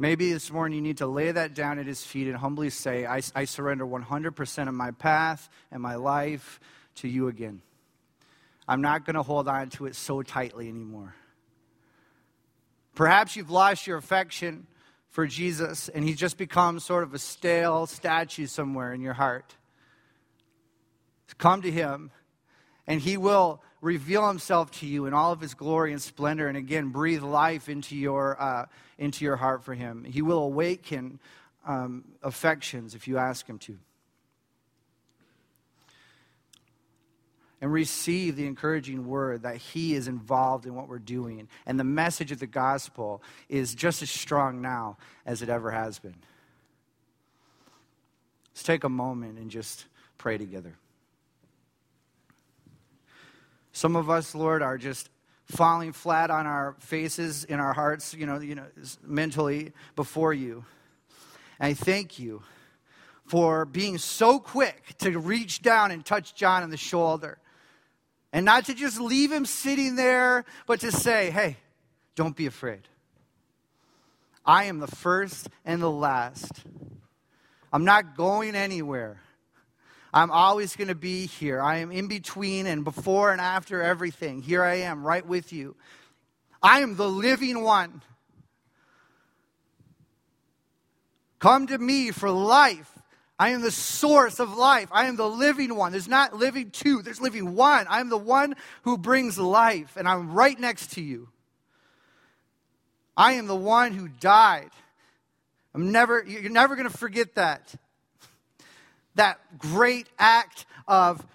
Maybe 0.00 0.32
this 0.32 0.52
morning 0.52 0.76
you 0.76 0.82
need 0.82 0.98
to 0.98 1.08
lay 1.08 1.32
that 1.32 1.54
down 1.54 1.80
at 1.80 1.86
his 1.86 2.04
feet 2.04 2.28
and 2.28 2.36
humbly 2.36 2.70
say, 2.70 3.04
I, 3.04 3.20
I 3.34 3.46
surrender 3.46 3.84
100% 3.84 4.68
of 4.68 4.74
my 4.74 4.92
path 4.92 5.48
and 5.72 5.82
my 5.82 5.96
life 5.96 6.60
to 6.96 7.08
you 7.08 7.26
again. 7.26 7.62
I'm 8.68 8.80
not 8.80 9.04
going 9.04 9.16
to 9.16 9.24
hold 9.24 9.48
on 9.48 9.70
to 9.70 9.86
it 9.86 9.96
so 9.96 10.22
tightly 10.22 10.68
anymore. 10.68 11.16
Perhaps 12.94 13.34
you've 13.34 13.50
lost 13.50 13.88
your 13.88 13.96
affection 13.96 14.68
for 15.08 15.26
Jesus 15.26 15.88
and 15.88 16.04
he's 16.04 16.16
just 16.16 16.36
become 16.38 16.78
sort 16.78 17.02
of 17.02 17.12
a 17.12 17.18
stale 17.18 17.86
statue 17.86 18.46
somewhere 18.46 18.92
in 18.92 19.00
your 19.00 19.14
heart. 19.14 19.56
Come 21.38 21.60
to 21.62 21.72
him 21.72 22.12
and 22.86 23.00
he 23.00 23.16
will 23.16 23.62
reveal 23.80 24.26
himself 24.26 24.70
to 24.70 24.86
you 24.86 25.06
in 25.06 25.14
all 25.14 25.32
of 25.32 25.40
his 25.40 25.54
glory 25.54 25.92
and 25.92 26.02
splendor 26.02 26.48
and 26.48 26.56
again 26.56 26.88
breathe 26.88 27.22
life 27.22 27.68
into 27.68 27.96
your, 27.96 28.40
uh, 28.40 28.66
into 28.98 29.24
your 29.24 29.36
heart 29.36 29.62
for 29.62 29.74
him. 29.74 30.04
He 30.04 30.22
will 30.22 30.40
awaken 30.40 31.20
um, 31.66 32.04
affections 32.22 32.94
if 32.94 33.06
you 33.06 33.18
ask 33.18 33.46
him 33.46 33.58
to. 33.60 33.78
And 37.60 37.72
receive 37.72 38.36
the 38.36 38.46
encouraging 38.46 39.08
word 39.08 39.42
that 39.42 39.56
he 39.56 39.94
is 39.94 40.06
involved 40.06 40.64
in 40.64 40.76
what 40.76 40.88
we're 40.88 41.00
doing. 41.00 41.48
And 41.66 41.78
the 41.78 41.84
message 41.84 42.30
of 42.30 42.38
the 42.38 42.46
gospel 42.46 43.20
is 43.48 43.74
just 43.74 44.00
as 44.00 44.10
strong 44.10 44.62
now 44.62 44.96
as 45.26 45.42
it 45.42 45.48
ever 45.48 45.72
has 45.72 45.98
been. 45.98 46.14
Let's 48.52 48.62
take 48.62 48.84
a 48.84 48.88
moment 48.88 49.38
and 49.38 49.50
just 49.50 49.86
pray 50.18 50.38
together. 50.38 50.76
Some 53.78 53.94
of 53.94 54.10
us, 54.10 54.34
Lord, 54.34 54.60
are 54.60 54.76
just 54.76 55.08
falling 55.44 55.92
flat 55.92 56.32
on 56.32 56.48
our 56.48 56.74
faces 56.80 57.44
in 57.44 57.60
our 57.60 57.72
hearts, 57.72 58.12
you 58.12 58.26
know, 58.26 58.40
you 58.40 58.56
know, 58.56 58.66
mentally 59.04 59.72
before 59.94 60.34
you. 60.34 60.64
And 61.60 61.68
I 61.68 61.74
thank 61.74 62.18
you 62.18 62.42
for 63.26 63.64
being 63.64 63.98
so 63.98 64.40
quick 64.40 64.96
to 64.98 65.16
reach 65.20 65.62
down 65.62 65.92
and 65.92 66.04
touch 66.04 66.34
John 66.34 66.64
on 66.64 66.70
the 66.70 66.76
shoulder. 66.76 67.38
And 68.32 68.44
not 68.44 68.64
to 68.64 68.74
just 68.74 68.98
leave 69.00 69.30
him 69.30 69.46
sitting 69.46 69.94
there, 69.94 70.44
but 70.66 70.80
to 70.80 70.90
say, 70.90 71.30
hey, 71.30 71.56
don't 72.16 72.34
be 72.34 72.46
afraid. 72.46 72.82
I 74.44 74.64
am 74.64 74.80
the 74.80 74.88
first 74.88 75.50
and 75.64 75.80
the 75.80 75.88
last. 75.88 76.64
I'm 77.72 77.84
not 77.84 78.16
going 78.16 78.56
anywhere. 78.56 79.20
I'm 80.12 80.30
always 80.30 80.76
going 80.76 80.88
to 80.88 80.94
be 80.94 81.26
here. 81.26 81.60
I 81.60 81.78
am 81.78 81.92
in 81.92 82.08
between 82.08 82.66
and 82.66 82.84
before 82.84 83.30
and 83.32 83.40
after 83.40 83.82
everything. 83.82 84.42
Here 84.42 84.62
I 84.62 84.76
am, 84.76 85.06
right 85.06 85.26
with 85.26 85.52
you. 85.52 85.76
I 86.62 86.80
am 86.80 86.96
the 86.96 87.08
living 87.08 87.62
one. 87.62 88.02
Come 91.38 91.66
to 91.68 91.78
me 91.78 92.10
for 92.10 92.30
life. 92.30 92.90
I 93.38 93.50
am 93.50 93.60
the 93.60 93.70
source 93.70 94.40
of 94.40 94.56
life. 94.56 94.88
I 94.90 95.06
am 95.06 95.16
the 95.16 95.28
living 95.28 95.74
one. 95.74 95.92
There's 95.92 96.08
not 96.08 96.34
living 96.34 96.70
two, 96.70 97.02
there's 97.02 97.20
living 97.20 97.54
one. 97.54 97.86
I 97.88 98.00
am 98.00 98.08
the 98.08 98.18
one 98.18 98.56
who 98.82 98.98
brings 98.98 99.38
life, 99.38 99.96
and 99.96 100.08
I'm 100.08 100.32
right 100.32 100.58
next 100.58 100.92
to 100.94 101.00
you. 101.00 101.28
I 103.16 103.34
am 103.34 103.46
the 103.46 103.54
one 103.54 103.92
who 103.92 104.08
died 104.08 104.70
I'm 105.78 105.92
never, 105.92 106.24
you're 106.26 106.50
never 106.50 106.74
going 106.76 106.90
to 106.90 106.96
forget 106.96 107.34
that. 107.36 107.74
That 109.18 109.40
great 109.58 110.08
act 110.16 110.64
of, 110.86 111.26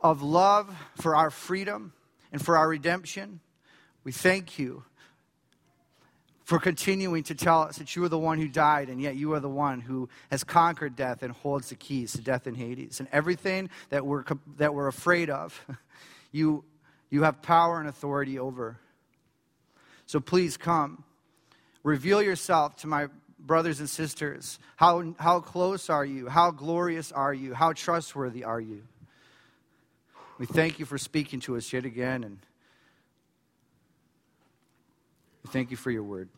of 0.00 0.22
love 0.22 0.74
for 0.96 1.14
our 1.14 1.30
freedom 1.30 1.92
and 2.32 2.42
for 2.42 2.56
our 2.56 2.66
redemption. 2.66 3.40
We 4.02 4.12
thank 4.12 4.58
you 4.58 4.84
for 6.44 6.58
continuing 6.58 7.22
to 7.24 7.34
tell 7.34 7.60
us 7.60 7.76
that 7.76 7.94
you 7.94 8.02
are 8.02 8.08
the 8.08 8.18
one 8.18 8.38
who 8.38 8.48
died, 8.48 8.88
and 8.88 8.98
yet 8.98 9.14
you 9.14 9.34
are 9.34 9.40
the 9.40 9.48
one 9.50 9.82
who 9.82 10.08
has 10.30 10.42
conquered 10.42 10.96
death 10.96 11.22
and 11.22 11.34
holds 11.34 11.68
the 11.68 11.74
keys 11.74 12.12
to 12.12 12.22
death 12.22 12.46
and 12.46 12.56
Hades. 12.56 12.98
And 12.98 13.06
everything 13.12 13.68
that 13.90 14.06
we're, 14.06 14.24
that 14.56 14.72
we're 14.72 14.88
afraid 14.88 15.28
of, 15.28 15.60
you, 16.32 16.64
you 17.10 17.24
have 17.24 17.42
power 17.42 17.78
and 17.78 17.90
authority 17.90 18.38
over. 18.38 18.78
So 20.06 20.18
please 20.18 20.56
come. 20.56 21.04
Reveal 21.82 22.22
yourself 22.22 22.76
to 22.76 22.86
my 22.86 23.08
brothers 23.46 23.80
and 23.80 23.88
sisters. 23.88 24.58
How, 24.76 25.14
how 25.18 25.40
close 25.40 25.90
are 25.90 26.04
you? 26.04 26.28
How 26.28 26.50
glorious 26.50 27.12
are 27.12 27.34
you? 27.34 27.54
How 27.54 27.72
trustworthy 27.72 28.44
are 28.44 28.60
you? 28.60 28.82
We 30.38 30.46
thank 30.46 30.78
you 30.78 30.86
for 30.86 30.98
speaking 30.98 31.40
to 31.40 31.56
us 31.56 31.72
yet 31.72 31.84
again, 31.84 32.24
and 32.24 32.38
we 35.44 35.50
thank 35.50 35.70
you 35.70 35.76
for 35.76 35.90
your 35.90 36.02
word. 36.02 36.28